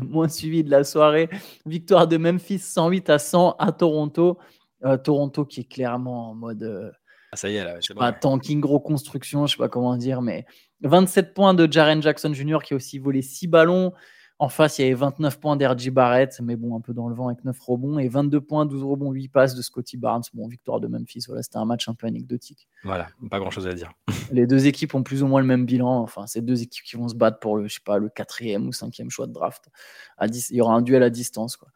moins 0.00 0.28
suivi 0.28 0.64
de 0.64 0.70
la 0.70 0.82
soirée. 0.82 1.28
Victoire 1.66 2.08
de 2.08 2.16
Memphis 2.16 2.58
108 2.58 3.10
à 3.10 3.18
100 3.18 3.56
à 3.58 3.72
Toronto. 3.72 4.38
Euh, 4.84 4.96
Toronto 4.96 5.44
qui 5.44 5.60
est 5.60 5.70
clairement 5.70 6.30
en 6.30 6.34
mode. 6.34 6.62
Euh, 6.62 6.90
ah, 7.36 7.40
ça 7.40 7.50
y 7.50 7.56
est, 7.56 7.64
là, 7.64 7.78
pas, 7.94 8.12
tanking, 8.12 8.60
gros 8.60 8.80
construction, 8.80 9.46
je 9.46 9.52
sais 9.52 9.58
pas 9.58 9.68
comment 9.68 9.96
dire, 9.96 10.22
mais 10.22 10.46
27 10.80 11.34
points 11.34 11.52
de 11.52 11.70
Jaren 11.70 12.00
Jackson 12.00 12.32
Jr. 12.32 12.58
qui 12.64 12.72
a 12.72 12.76
aussi 12.76 12.98
volé 12.98 13.20
6 13.20 13.46
ballons. 13.46 13.92
En 14.38 14.50
face, 14.50 14.78
il 14.78 14.82
y 14.82 14.84
avait 14.84 14.94
29 14.94 15.40
points 15.40 15.56
d'R.J. 15.56 15.90
Barrett, 15.90 16.38
mais 16.42 16.56
bon, 16.56 16.76
un 16.76 16.82
peu 16.82 16.92
dans 16.92 17.08
le 17.08 17.14
vent 17.14 17.28
avec 17.28 17.42
9 17.42 17.58
rebonds, 17.58 17.98
et 17.98 18.08
22 18.08 18.42
points, 18.42 18.66
12 18.66 18.84
rebonds, 18.84 19.10
8 19.10 19.28
passes 19.28 19.54
de 19.54 19.62
Scotty 19.62 19.96
Barnes. 19.96 20.24
Bon, 20.34 20.46
victoire 20.46 20.78
de 20.78 20.88
Memphis, 20.88 21.24
voilà, 21.26 21.42
c'était 21.42 21.56
un 21.56 21.64
match 21.64 21.88
un 21.88 21.94
peu 21.94 22.06
anecdotique. 22.06 22.68
Voilà, 22.84 23.08
pas 23.30 23.38
grand 23.38 23.50
chose 23.50 23.66
à 23.66 23.72
dire. 23.72 23.92
Les 24.30 24.46
deux 24.46 24.66
équipes 24.66 24.94
ont 24.94 25.02
plus 25.02 25.22
ou 25.22 25.26
moins 25.26 25.40
le 25.40 25.46
même 25.46 25.64
bilan. 25.64 26.02
Enfin, 26.02 26.26
c'est 26.26 26.42
deux 26.42 26.62
équipes 26.62 26.84
qui 26.84 26.96
vont 26.96 27.08
se 27.08 27.14
battre 27.14 27.38
pour 27.38 27.56
le, 27.56 27.66
je 27.66 27.74
sais 27.74 27.80
pas, 27.82 27.96
le 27.96 28.10
quatrième 28.10 28.68
ou 28.68 28.72
cinquième 28.72 29.08
choix 29.08 29.26
de 29.26 29.32
draft. 29.32 29.70
À 30.18 30.26
il 30.26 30.56
y 30.56 30.60
aura 30.60 30.74
un 30.74 30.82
duel 30.82 31.02
à 31.02 31.08
distance, 31.08 31.56
quoi. 31.56 31.68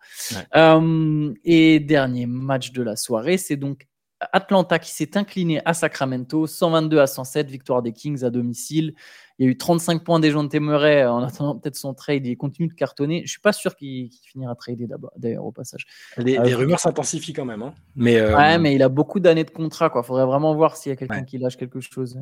Euh, 0.54 1.32
et 1.44 1.80
dernier 1.80 2.26
match 2.26 2.72
de 2.72 2.82
la 2.82 2.96
soirée, 2.96 3.38
c'est 3.38 3.56
donc 3.56 3.86
Atlanta 4.32 4.78
qui 4.78 4.90
s'est 4.90 5.16
incliné 5.16 5.60
à 5.64 5.74
Sacramento, 5.74 6.46
122 6.46 6.98
à 6.98 7.06
107, 7.06 7.48
victoire 7.48 7.82
des 7.82 7.92
Kings 7.92 8.22
à 8.24 8.30
domicile. 8.30 8.94
Il 9.38 9.46
y 9.46 9.48
a 9.48 9.52
eu 9.52 9.56
35 9.56 10.04
points 10.04 10.20
des 10.20 10.30
gens 10.30 10.44
de 10.44 10.48
Temeray 10.48 11.06
en 11.06 11.22
attendant 11.22 11.56
peut-être 11.56 11.76
son 11.76 11.94
trade. 11.94 12.26
Il 12.26 12.36
continue 12.36 12.68
de 12.68 12.74
cartonner. 12.74 13.22
Je 13.24 13.30
suis 13.30 13.40
pas 13.40 13.54
sûr 13.54 13.74
qu'il 13.74 14.10
finira 14.22 14.54
trader 14.54 14.86
d'ailleurs 15.16 15.46
au 15.46 15.52
passage. 15.52 15.86
Les, 16.18 16.38
euh, 16.38 16.56
rumeurs 16.56 16.78
s'intensifient 16.78 17.32
quand 17.32 17.46
même. 17.46 17.62
Hein. 17.62 17.72
Mais 17.96 18.18
euh, 18.18 18.36
Ouais, 18.36 18.58
mais 18.58 18.74
il 18.74 18.82
a 18.82 18.90
beaucoup 18.90 19.18
d'années 19.18 19.44
de 19.44 19.50
contrat. 19.50 19.90
Il 19.94 20.02
faudrait 20.02 20.26
vraiment 20.26 20.54
voir 20.54 20.76
s'il 20.76 20.90
y 20.90 20.92
a 20.92 20.96
quelqu'un 20.96 21.24
qui 21.24 21.38
lâche 21.38 21.56
quelque 21.56 21.80
chose. 21.80 22.18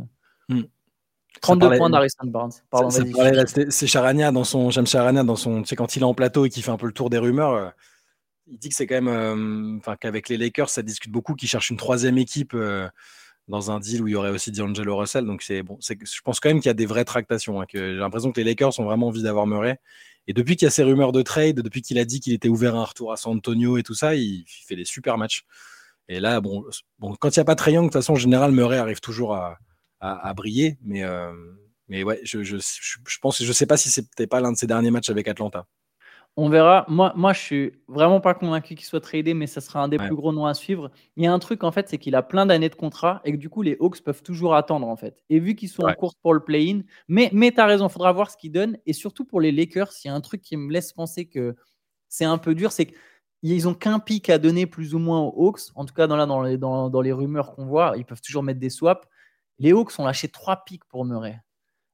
32 1.40 1.68
hmm. 1.68 1.76
points 1.76 1.90
d'Harrison 1.90 2.26
Barnes. 2.26 2.52
c'est 3.70 3.87
Charania 3.88 4.30
dans 4.30 4.44
son. 4.44 4.70
J'aime 4.70 4.87
Charania 4.87 5.24
dans 5.24 5.37
son. 5.37 5.62
Tu 5.62 5.68
sais, 5.68 5.76
quand 5.76 5.96
il 5.96 6.02
est 6.02 6.06
en 6.06 6.14
plateau 6.14 6.44
et 6.44 6.50
qu'il 6.50 6.62
fait 6.62 6.70
un 6.70 6.76
peu 6.76 6.87
le 6.87 6.92
tour 6.92 7.11
des 7.11 7.18
rumeurs. 7.18 7.54
Euh, 7.54 7.68
il 8.50 8.58
dit 8.58 8.68
que 8.68 8.74
c'est 8.74 8.87
quand 8.87 9.00
même. 9.00 9.78
Enfin, 9.78 9.96
qu'avec 9.96 10.28
les 10.28 10.37
Lakers, 10.37 10.70
ça 10.70 10.82
discute 10.82 11.11
beaucoup, 11.12 11.34
qu'il 11.34 11.48
cherche 11.48 11.70
une 11.70 11.76
troisième 11.76 12.18
équipe 12.18 12.56
dans 13.48 13.70
un 13.70 13.80
deal 13.80 14.02
où 14.02 14.08
il 14.08 14.12
y 14.12 14.14
aurait 14.14 14.30
aussi 14.30 14.52
D'Angelo 14.52 14.96
Russell. 14.96 15.24
Donc 15.24 15.42
c'est 15.42 15.62
bon, 15.62 15.78
je 15.80 16.20
pense 16.22 16.38
quand 16.40 16.50
même 16.50 16.58
qu'il 16.58 16.68
y 16.68 16.70
a 16.70 16.74
des 16.74 16.87
vraies 16.87 17.04
tractations. 17.04 17.61
Hein, 17.61 17.66
j'ai 17.72 17.94
l'impression 17.94 18.30
que 18.30 18.40
les 18.40 18.44
Lakers 18.44 18.78
ont 18.78 18.84
vraiment 18.84 19.08
envie 19.08 19.22
d'avoir 19.22 19.46
Murray. 19.46 19.80
Et 20.26 20.34
depuis 20.34 20.56
qu'il 20.56 20.66
y 20.66 20.68
a 20.68 20.70
ces 20.70 20.82
rumeurs 20.82 21.12
de 21.12 21.22
trade, 21.22 21.61
depuis 21.62 21.80
qu'il 21.80 21.98
a 21.98 22.04
dit 22.04 22.20
qu'il 22.20 22.34
était 22.34 22.50
ouvert 22.50 22.76
à 22.76 22.80
un 22.80 22.84
retour 22.84 23.12
à 23.12 23.16
San 23.16 23.34
Antonio 23.34 23.78
et 23.78 23.82
tout 23.82 23.94
ça, 23.94 24.14
il, 24.14 24.44
fait 24.46 24.76
des 24.76 24.84
super 24.84 25.16
matchs. 25.16 25.44
Et 26.08 26.20
là, 26.20 26.40
bon, 26.42 26.64
quand 27.18 27.34
il 27.34 27.38
n'y 27.38 27.42
a 27.42 27.44
pas 27.44 27.54
Trae 27.54 27.72
de 27.72 27.80
toute 27.80 27.94
façon, 27.94 28.12
en 28.12 28.16
général, 28.16 28.52
Murray 28.52 28.76
arrive 28.76 29.00
toujours 29.00 29.34
à, 29.34 29.58
à, 30.00 30.34
briller. 30.34 30.78
Mais, 30.82 31.02
euh, 31.02 31.32
mais 31.88 32.02
ouais, 32.02 32.20
je, 32.24 32.42
je, 32.42 32.58
je, 32.58 33.18
pense, 33.20 33.42
je 33.42 33.52
sais 33.52 33.66
pas 33.66 33.78
si 33.78 33.88
c'était 33.88 34.26
pas 34.26 34.40
l'un 34.40 34.52
de 34.52 34.58
ses 34.58 34.66
derniers 34.66 34.90
matchs 34.90 35.08
avec 35.08 35.28
Atlanta. 35.28 35.66
On 36.40 36.48
verra. 36.48 36.85
Moi, 36.87 37.12
moi, 37.16 37.33
je 37.33 37.40
suis 37.40 37.72
vraiment 37.88 38.20
pas 38.20 38.33
convaincu 38.33 38.77
qu'il 38.77 38.87
soit 38.87 39.01
tradé, 39.01 39.35
mais 39.35 39.48
ça 39.48 39.61
sera 39.61 39.83
un 39.83 39.88
des 39.88 39.96
plus 39.96 40.14
gros 40.14 40.33
noms 40.33 40.46
à 40.46 40.55
suivre. 40.55 40.88
Il 41.16 41.24
y 41.24 41.27
a 41.27 41.33
un 41.33 41.38
truc, 41.40 41.64
en 41.64 41.72
fait, 41.72 41.88
c'est 41.88 41.98
qu'il 41.98 42.14
a 42.14 42.22
plein 42.22 42.46
d'années 42.46 42.68
de 42.68 42.77
contrat 42.77 43.20
et 43.24 43.33
que 43.33 43.37
du 43.37 43.51
coup, 43.51 43.62
les 43.62 43.77
Hawks 43.81 44.01
peuvent 44.03 44.22
toujours 44.22 44.55
attendre, 44.55 44.87
en 44.87 44.94
fait. 44.94 45.20
Et 45.31 45.40
vu 45.40 45.57
qu'ils 45.57 45.68
sont 45.68 45.83
en 45.83 45.92
course 45.94 46.14
pour 46.22 46.35
le 46.35 46.38
play-in, 46.38 46.83
mais, 47.09 47.29
mais 47.33 47.51
tu 47.51 47.59
as 47.59 47.66
raison, 47.66 47.88
il 47.88 47.90
faudra 47.90 48.12
voir 48.12 48.31
ce 48.31 48.37
qu'ils 48.37 48.53
donnent. 48.53 48.79
Et 48.87 48.92
surtout 48.92 49.24
pour 49.24 49.40
les 49.40 49.51
Lakers, 49.51 49.90
il 50.05 50.07
y 50.07 50.11
a 50.12 50.14
un 50.14 50.20
truc 50.20 50.40
qui 50.40 50.57
me 50.57 50.72
laisse 50.72 50.92
penser 50.92 51.27
que 51.27 51.57
c'est 52.09 52.24
un 52.24 52.38
peu 52.38 52.55
dur, 52.55 52.70
c'est 52.70 52.87
qu'ils 53.42 53.66
ont 53.66 53.74
qu'un 53.74 53.98
pic 53.98 54.31
à 54.31 54.38
donner 54.38 54.66
plus 54.66 54.94
ou 54.94 55.01
moins 55.01 55.20
aux 55.20 55.48
Hawks. 55.48 55.72
En 55.74 55.87
tout 55.87 55.94
cas, 55.94 56.07
dans, 56.07 56.14
là, 56.14 56.27
dans, 56.27 56.42
les, 56.42 56.57
dans, 56.57 56.88
dans 56.88 57.01
les 57.01 57.11
rumeurs 57.11 57.57
qu'on 57.57 57.66
voit, 57.66 57.94
ils 57.96 58.05
peuvent 58.05 58.22
toujours 58.22 58.44
mettre 58.44 58.61
des 58.61 58.70
swaps. 58.70 59.09
Les 59.59 59.72
Hawks 59.72 59.98
ont 59.98 60.05
lâché 60.05 60.29
trois 60.29 60.62
pics 60.64 60.85
pour 60.85 61.05
Murray. 61.05 61.40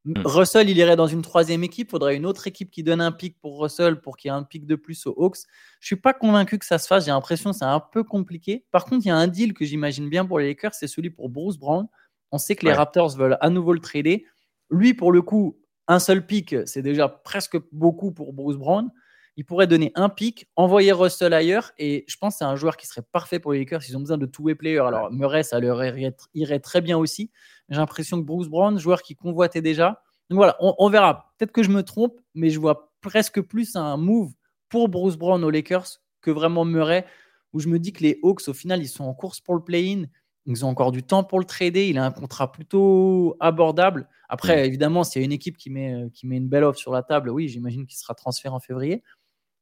Hmm. 0.04 0.12
Russell, 0.24 0.68
il 0.68 0.76
irait 0.76 0.96
dans 0.96 1.06
une 1.06 1.22
troisième 1.22 1.64
équipe. 1.64 1.88
Il 1.88 1.90
faudrait 1.90 2.16
une 2.16 2.26
autre 2.26 2.46
équipe 2.46 2.70
qui 2.70 2.82
donne 2.82 3.00
un 3.00 3.12
pic 3.12 3.38
pour 3.40 3.60
Russell 3.60 4.00
pour 4.00 4.16
qu'il 4.16 4.30
y 4.30 4.34
ait 4.34 4.36
un 4.36 4.42
pic 4.42 4.66
de 4.66 4.74
plus 4.74 5.06
aux 5.06 5.14
Hawks. 5.16 5.38
Je 5.80 5.86
suis 5.86 5.96
pas 5.96 6.12
convaincu 6.12 6.58
que 6.58 6.66
ça 6.66 6.78
se 6.78 6.86
fasse. 6.86 7.06
J'ai 7.06 7.10
l'impression 7.10 7.52
que 7.52 7.56
c'est 7.56 7.64
un 7.64 7.80
peu 7.80 8.04
compliqué. 8.04 8.66
Par 8.70 8.84
contre, 8.84 9.06
il 9.06 9.08
y 9.08 9.12
a 9.12 9.16
un 9.16 9.28
deal 9.28 9.54
que 9.54 9.64
j'imagine 9.64 10.10
bien 10.10 10.26
pour 10.26 10.38
les 10.38 10.48
Lakers, 10.48 10.74
c'est 10.74 10.88
celui 10.88 11.10
pour 11.10 11.30
Bruce 11.30 11.56
Brown. 11.56 11.86
On 12.32 12.38
sait 12.38 12.56
que 12.56 12.66
les 12.66 12.72
Raptors 12.72 13.16
veulent 13.16 13.38
à 13.40 13.48
nouveau 13.48 13.72
le 13.72 13.80
trader. 13.80 14.26
Lui, 14.70 14.92
pour 14.92 15.12
le 15.12 15.22
coup, 15.22 15.58
un 15.88 15.98
seul 15.98 16.26
pic, 16.26 16.54
c'est 16.66 16.82
déjà 16.82 17.08
presque 17.08 17.56
beaucoup 17.72 18.12
pour 18.12 18.32
Bruce 18.32 18.56
Brown 18.56 18.90
il 19.36 19.44
pourrait 19.44 19.66
donner 19.66 19.90
un 19.94 20.08
pic, 20.08 20.48
envoyer 20.54 20.92
Russell 20.92 21.32
ailleurs, 21.32 21.72
et 21.78 22.04
je 22.06 22.16
pense 22.16 22.34
que 22.34 22.38
c'est 22.38 22.44
un 22.44 22.56
joueur 22.56 22.76
qui 22.76 22.86
serait 22.86 23.02
parfait 23.02 23.40
pour 23.40 23.52
les 23.52 23.60
Lakers. 23.60 23.82
Ils 23.88 23.96
ont 23.96 24.00
besoin 24.00 24.18
de 24.18 24.26
two-way 24.26 24.54
player. 24.54 24.78
Alors, 24.78 25.10
Murray, 25.10 25.42
ça 25.42 25.58
leur 25.58 25.82
irait, 25.84 26.60
très 26.60 26.80
bien 26.80 26.96
aussi. 26.96 27.30
J'ai 27.68 27.78
l'impression 27.78 28.20
que 28.20 28.26
Bruce 28.26 28.48
Brown, 28.48 28.78
joueur 28.78 29.02
qui 29.02 29.16
convoitait 29.16 29.62
déjà. 29.62 30.02
Donc 30.30 30.36
voilà, 30.36 30.56
on, 30.60 30.88
verra. 30.88 31.34
Peut-être 31.36 31.52
que 31.52 31.62
je 31.62 31.70
me 31.70 31.82
trompe, 31.82 32.20
mais 32.34 32.50
je 32.50 32.60
vois 32.60 32.92
presque 33.00 33.40
plus 33.40 33.76
un 33.76 33.96
move 33.96 34.32
pour 34.68 34.88
Bruce 34.88 35.16
Brown 35.16 35.42
aux 35.42 35.50
Lakers 35.50 36.00
que 36.20 36.30
vraiment 36.30 36.64
Murray, 36.64 37.04
où 37.52 37.60
je 37.60 37.68
me 37.68 37.78
dis 37.78 37.92
que 37.92 38.02
les 38.02 38.18
Hawks, 38.22 38.48
au 38.48 38.54
final, 38.54 38.82
ils 38.82 38.88
sont 38.88 39.04
en 39.04 39.14
course 39.14 39.40
pour 39.40 39.54
le 39.54 39.62
play-in. 39.62 40.04
Ils 40.46 40.64
ont 40.64 40.68
encore 40.68 40.92
du 40.92 41.02
temps 41.02 41.24
pour 41.24 41.40
le 41.40 41.44
trader. 41.44 41.88
Il 41.88 41.98
a 41.98 42.04
un 42.04 42.10
contrat 42.12 42.52
plutôt 42.52 43.36
abordable. 43.40 44.08
Après, 44.28 44.66
évidemment, 44.66 45.02
s'il 45.02 45.22
y 45.22 45.24
a 45.24 45.26
une 45.26 45.32
équipe 45.32 45.56
qui 45.56 45.70
met, 45.70 46.08
qui 46.12 46.26
met 46.26 46.36
une 46.36 46.48
belle 46.48 46.64
offre 46.64 46.78
sur 46.78 46.92
la 46.92 47.02
table, 47.02 47.30
oui, 47.30 47.48
j'imagine 47.48 47.86
qu'il 47.86 47.98
sera 47.98 48.14
transféré 48.14 48.54
en 48.54 48.60
février. 48.60 49.02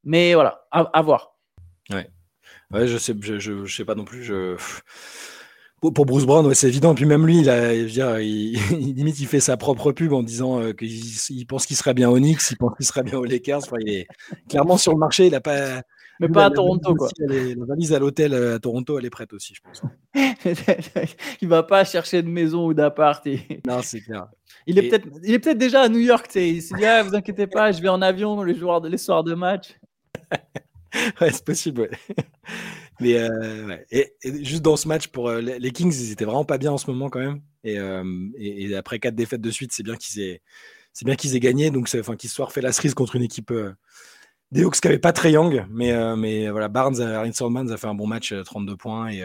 Mais 0.05 0.35
voilà, 0.35 0.67
à, 0.71 1.03
voir. 1.03 1.37
Ouais. 1.91 2.09
ouais, 2.73 2.87
je 2.87 2.99
sais, 2.99 3.15
je, 3.21 3.39
je, 3.39 3.67
sais 3.67 3.85
pas 3.85 3.95
non 3.95 4.05
plus. 4.05 4.23
Je... 4.23 4.57
Pour, 5.81 6.07
Bruce 6.07 6.27
Brown, 6.27 6.55
c'est 6.55 6.69
évident. 6.69 6.95
Puis 6.95 7.07
même 7.07 7.27
lui, 7.27 7.41
il, 7.41 7.51
a, 7.51 7.73
il, 8.23 8.55
limite, 8.71 9.19
il 9.19 9.27
fait 9.27 9.41
sa 9.41 9.57
propre 9.57 9.91
pub 9.93 10.13
en 10.13 10.23
disant 10.23 10.61
euh, 10.61 10.73
qu'il 10.73 11.47
pense 11.49 11.67
qu'il 11.67 11.77
serait 11.77 11.95
bien 11.95 12.09
au 12.09 12.19
Knicks, 12.19 12.51
il 12.51 12.57
pense 12.57 12.77
qu'il 12.77 12.87
serait 12.87 13.03
bien 13.03 13.19
aux 13.19 13.25
Lakers. 13.25 13.59
Enfin, 13.59 13.79
il 13.81 13.89
est 13.89 14.07
clairement 14.49 14.77
sur 14.77 14.93
le 14.93 14.99
marché. 14.99 15.27
Il 15.27 15.35
a 15.35 15.41
pas. 15.41 15.83
Mais 16.21 16.29
pas 16.29 16.45
à 16.47 16.51
Toronto, 16.51 16.95
quoi. 16.95 17.09
la 17.19 17.65
valise 17.65 17.93
à 17.93 17.99
l'hôtel 17.99 18.33
euh, 18.33 18.55
à 18.55 18.59
Toronto, 18.61 18.97
elle 18.97 19.05
est 19.05 19.11
prête 19.11 19.33
aussi, 19.33 19.55
je 19.55 19.61
pense. 19.61 19.83
il 21.43 21.49
va 21.49 21.65
pas 21.65 21.85
chercher 21.85 22.23
de 22.23 22.29
maison 22.29 22.67
ou 22.67 22.75
d'appart. 22.75 23.27
Non, 23.67 23.81
c'est 23.83 24.01
clair. 24.01 24.29
Il 24.67 24.79
est 24.79 24.89
peut-être, 24.89 25.09
il 25.25 25.35
est 25.35 25.39
peut-être 25.41 25.59
déjà 25.59 25.83
à 25.83 25.89
New 25.89 25.99
York. 25.99 26.31
Il 26.37 26.63
s'est 26.63 26.77
dit, 26.77 26.85
ah, 26.85 27.03
vous 27.03 27.15
inquiétez 27.17 27.49
pas, 27.49 27.73
je 27.73 27.83
vais 27.83 27.89
en 27.89 28.03
avion 28.03 28.41
les, 28.45 28.55
joueurs 28.55 28.81
de, 28.81 28.89
les 28.89 28.99
soirs 28.99 29.25
de 29.25 29.35
match. 29.35 29.77
ouais, 31.21 31.31
c'est 31.33 31.45
possible, 31.45 31.89
Mais 33.01 33.19
euh, 33.19 33.77
et, 33.91 34.15
juste 34.45 34.63
dans 34.63 34.77
ce 34.77 34.87
match 34.87 35.09
pour 35.09 35.29
euh, 35.29 35.41
les 35.41 35.71
Kings, 35.71 35.93
ils 35.93 36.13
étaient 36.13 36.25
vraiment 36.25 36.45
pas 36.45 36.59
bien 36.59 36.73
en 36.73 36.79
ce 36.79 36.91
moment 36.91 37.09
quand 37.09 37.21
même. 37.21 37.41
Et, 37.65 37.79
euh, 37.79 38.05
et, 38.37 38.75
après 38.77 38.99
quatre 38.99 39.15
défaites 39.15 39.41
de 39.41 39.51
suite, 39.51 39.73
c'est 39.73 39.83
bien 39.83 39.97
qu'ils 39.97 40.23
aient, 40.23 40.43
c'est 40.93 41.05
bien 41.05 41.17
qu'ils 41.17 41.35
aient 41.35 41.41
gagné. 41.41 41.71
Donc, 41.71 41.89
enfin, 41.99 42.17
qu'ils 42.17 42.31
soient 42.31 42.47
refait 42.47 42.61
la 42.61 42.73
cerise 42.73 42.95
contre 42.95 43.17
une 43.17 43.23
équipe 43.23 43.53
des 44.51 44.65
Hawks 44.65 44.81
qui 44.81 44.87
n'avait 44.87 44.99
pas 44.99 45.13
très 45.13 45.33
young. 45.33 45.65
Mais, 45.71 45.93
mais 46.17 46.51
voilà, 46.51 46.69
Barnes, 46.69 47.01
Aaron 47.01 47.31
a 47.69 47.77
fait 47.77 47.87
un 47.87 47.95
bon 47.95 48.07
match, 48.07 48.35
32 48.45 48.77
points. 48.77 49.11
Et, 49.11 49.25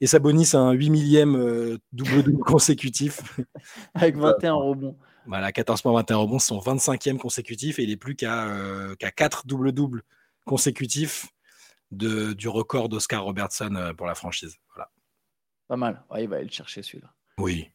et 0.00 0.06
Sabonis 0.06 0.50
un 0.54 0.72
8 0.72 0.90
millième 0.90 1.78
double-double 1.92 2.38
consécutif. 2.44 3.20
Avec 3.94 4.16
21 4.16 4.54
rebonds. 4.54 4.96
Voilà, 5.28 5.52
14 5.52 5.82
points, 5.82 5.92
21 5.92 6.16
rebonds, 6.16 6.38
son 6.38 6.58
25e 6.58 7.18
consécutif 7.18 7.78
et 7.78 7.82
il 7.82 7.90
est 7.90 7.98
plus 7.98 8.16
qu'à 8.16 8.48
euh, 8.48 8.94
4 8.96 9.46
double-double 9.46 10.02
consécutifs 10.46 11.26
de, 11.90 12.32
du 12.32 12.48
record 12.48 12.88
d'Oscar 12.88 13.24
Robertson 13.24 13.74
euh, 13.74 13.92
pour 13.92 14.06
la 14.06 14.14
franchise. 14.14 14.56
Voilà. 14.74 14.90
Pas 15.68 15.76
mal. 15.76 16.02
il 16.18 16.28
va 16.28 16.36
aller 16.36 16.46
le 16.46 16.50
chercher 16.50 16.82
celui-là. 16.82 17.12
Oui. 17.36 17.70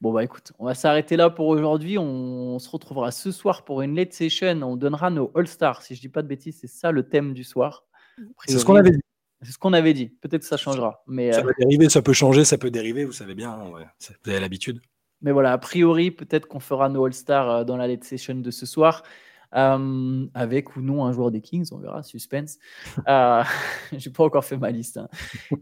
Bon, 0.00 0.12
bah 0.12 0.22
écoute, 0.22 0.52
on 0.60 0.66
va 0.66 0.74
s'arrêter 0.74 1.16
là 1.16 1.28
pour 1.28 1.48
aujourd'hui. 1.48 1.98
On, 1.98 2.60
se 2.60 2.70
retrouvera 2.70 3.10
ce 3.10 3.32
soir 3.32 3.64
pour 3.64 3.82
une 3.82 3.96
late 3.96 4.12
session. 4.12 4.62
On 4.62 4.76
donnera 4.76 5.10
nos 5.10 5.32
All-Stars. 5.34 5.82
Si 5.82 5.96
je 5.96 6.00
dis 6.00 6.08
pas 6.08 6.22
de 6.22 6.28
bêtises, 6.28 6.58
c'est 6.60 6.68
ça 6.68 6.92
le 6.92 7.08
thème 7.08 7.34
du 7.34 7.42
soir. 7.42 7.84
C'est 8.46 8.60
ce 8.60 8.64
qu'on 8.64 8.76
avait 8.76 8.92
dit. 8.92 9.00
C'est 9.42 9.50
ce 9.50 9.58
qu'on 9.58 9.72
avait 9.72 9.92
dit. 9.92 10.06
Peut-être 10.06 10.42
que 10.42 10.46
ça 10.46 10.56
changera. 10.56 11.02
Mais, 11.08 11.32
ça 11.32 11.40
euh, 11.40 11.50
dériver, 11.58 11.88
ça 11.88 12.00
peut 12.00 12.12
changer, 12.12 12.44
ça 12.44 12.58
peut 12.58 12.70
dériver, 12.70 13.04
vous 13.04 13.10
savez 13.10 13.34
bien. 13.34 13.58
Vous 13.58 14.30
avez 14.30 14.38
l'habitude. 14.38 14.80
Mais 15.22 15.32
voilà, 15.32 15.52
a 15.52 15.58
priori, 15.58 16.10
peut-être 16.10 16.46
qu'on 16.46 16.60
fera 16.60 16.88
nos 16.88 17.04
All-Stars 17.04 17.50
euh, 17.50 17.64
dans 17.64 17.76
la 17.76 17.86
late 17.86 18.04
session 18.04 18.34
de 18.34 18.50
ce 18.50 18.66
soir. 18.66 19.02
Euh, 19.54 20.26
avec 20.32 20.76
ou 20.76 20.80
non 20.80 21.04
un 21.04 21.12
joueur 21.12 21.30
des 21.30 21.42
Kings, 21.42 21.68
on 21.72 21.78
verra, 21.78 22.02
suspense. 22.02 22.58
Euh, 23.08 23.42
J'ai 23.92 24.10
pas 24.10 24.24
encore 24.24 24.44
fait 24.44 24.56
ma 24.56 24.70
liste. 24.70 24.96
Hein. 24.96 25.08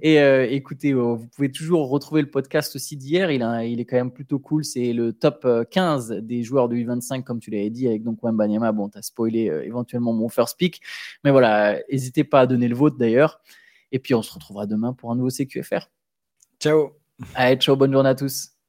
Et 0.02 0.20
euh, 0.20 0.46
écoutez, 0.48 0.92
vous 0.92 1.26
pouvez 1.34 1.50
toujours 1.50 1.88
retrouver 1.88 2.20
le 2.20 2.30
podcast 2.30 2.76
aussi 2.76 2.96
d'hier. 2.96 3.30
Il, 3.30 3.42
il, 3.64 3.80
est 3.80 3.84
quand 3.84 3.96
même 3.96 4.10
plutôt 4.10 4.38
cool. 4.38 4.64
C'est 4.64 4.92
le 4.92 5.12
top 5.12 5.46
15 5.70 6.10
des 6.22 6.42
joueurs 6.42 6.68
de 6.68 6.76
U25, 6.76 7.22
comme 7.24 7.40
tu 7.40 7.50
l'avais 7.50 7.70
dit, 7.70 7.86
avec 7.88 8.02
donc 8.02 8.22
Wembanyama. 8.22 8.72
Bon, 8.72 8.88
tu 8.88 8.98
as 8.98 9.02
spoilé 9.02 9.50
éventuellement 9.64 10.12
mon 10.12 10.28
first 10.28 10.58
pick. 10.58 10.82
Mais 11.24 11.30
voilà, 11.30 11.78
n'hésitez 11.90 12.24
pas 12.24 12.40
à 12.40 12.46
donner 12.46 12.68
le 12.68 12.76
vôtre 12.76 12.98
d'ailleurs. 12.98 13.40
Et 13.90 13.98
puis 13.98 14.14
on 14.14 14.22
se 14.22 14.32
retrouvera 14.32 14.66
demain 14.66 14.92
pour 14.92 15.10
un 15.10 15.16
nouveau 15.16 15.30
CQFR. 15.30 15.88
Ciao. 16.60 16.90
Allez, 17.34 17.56
ciao, 17.56 17.74
bonne 17.74 17.92
journée 17.92 18.10
à 18.10 18.14
tous. 18.14 18.59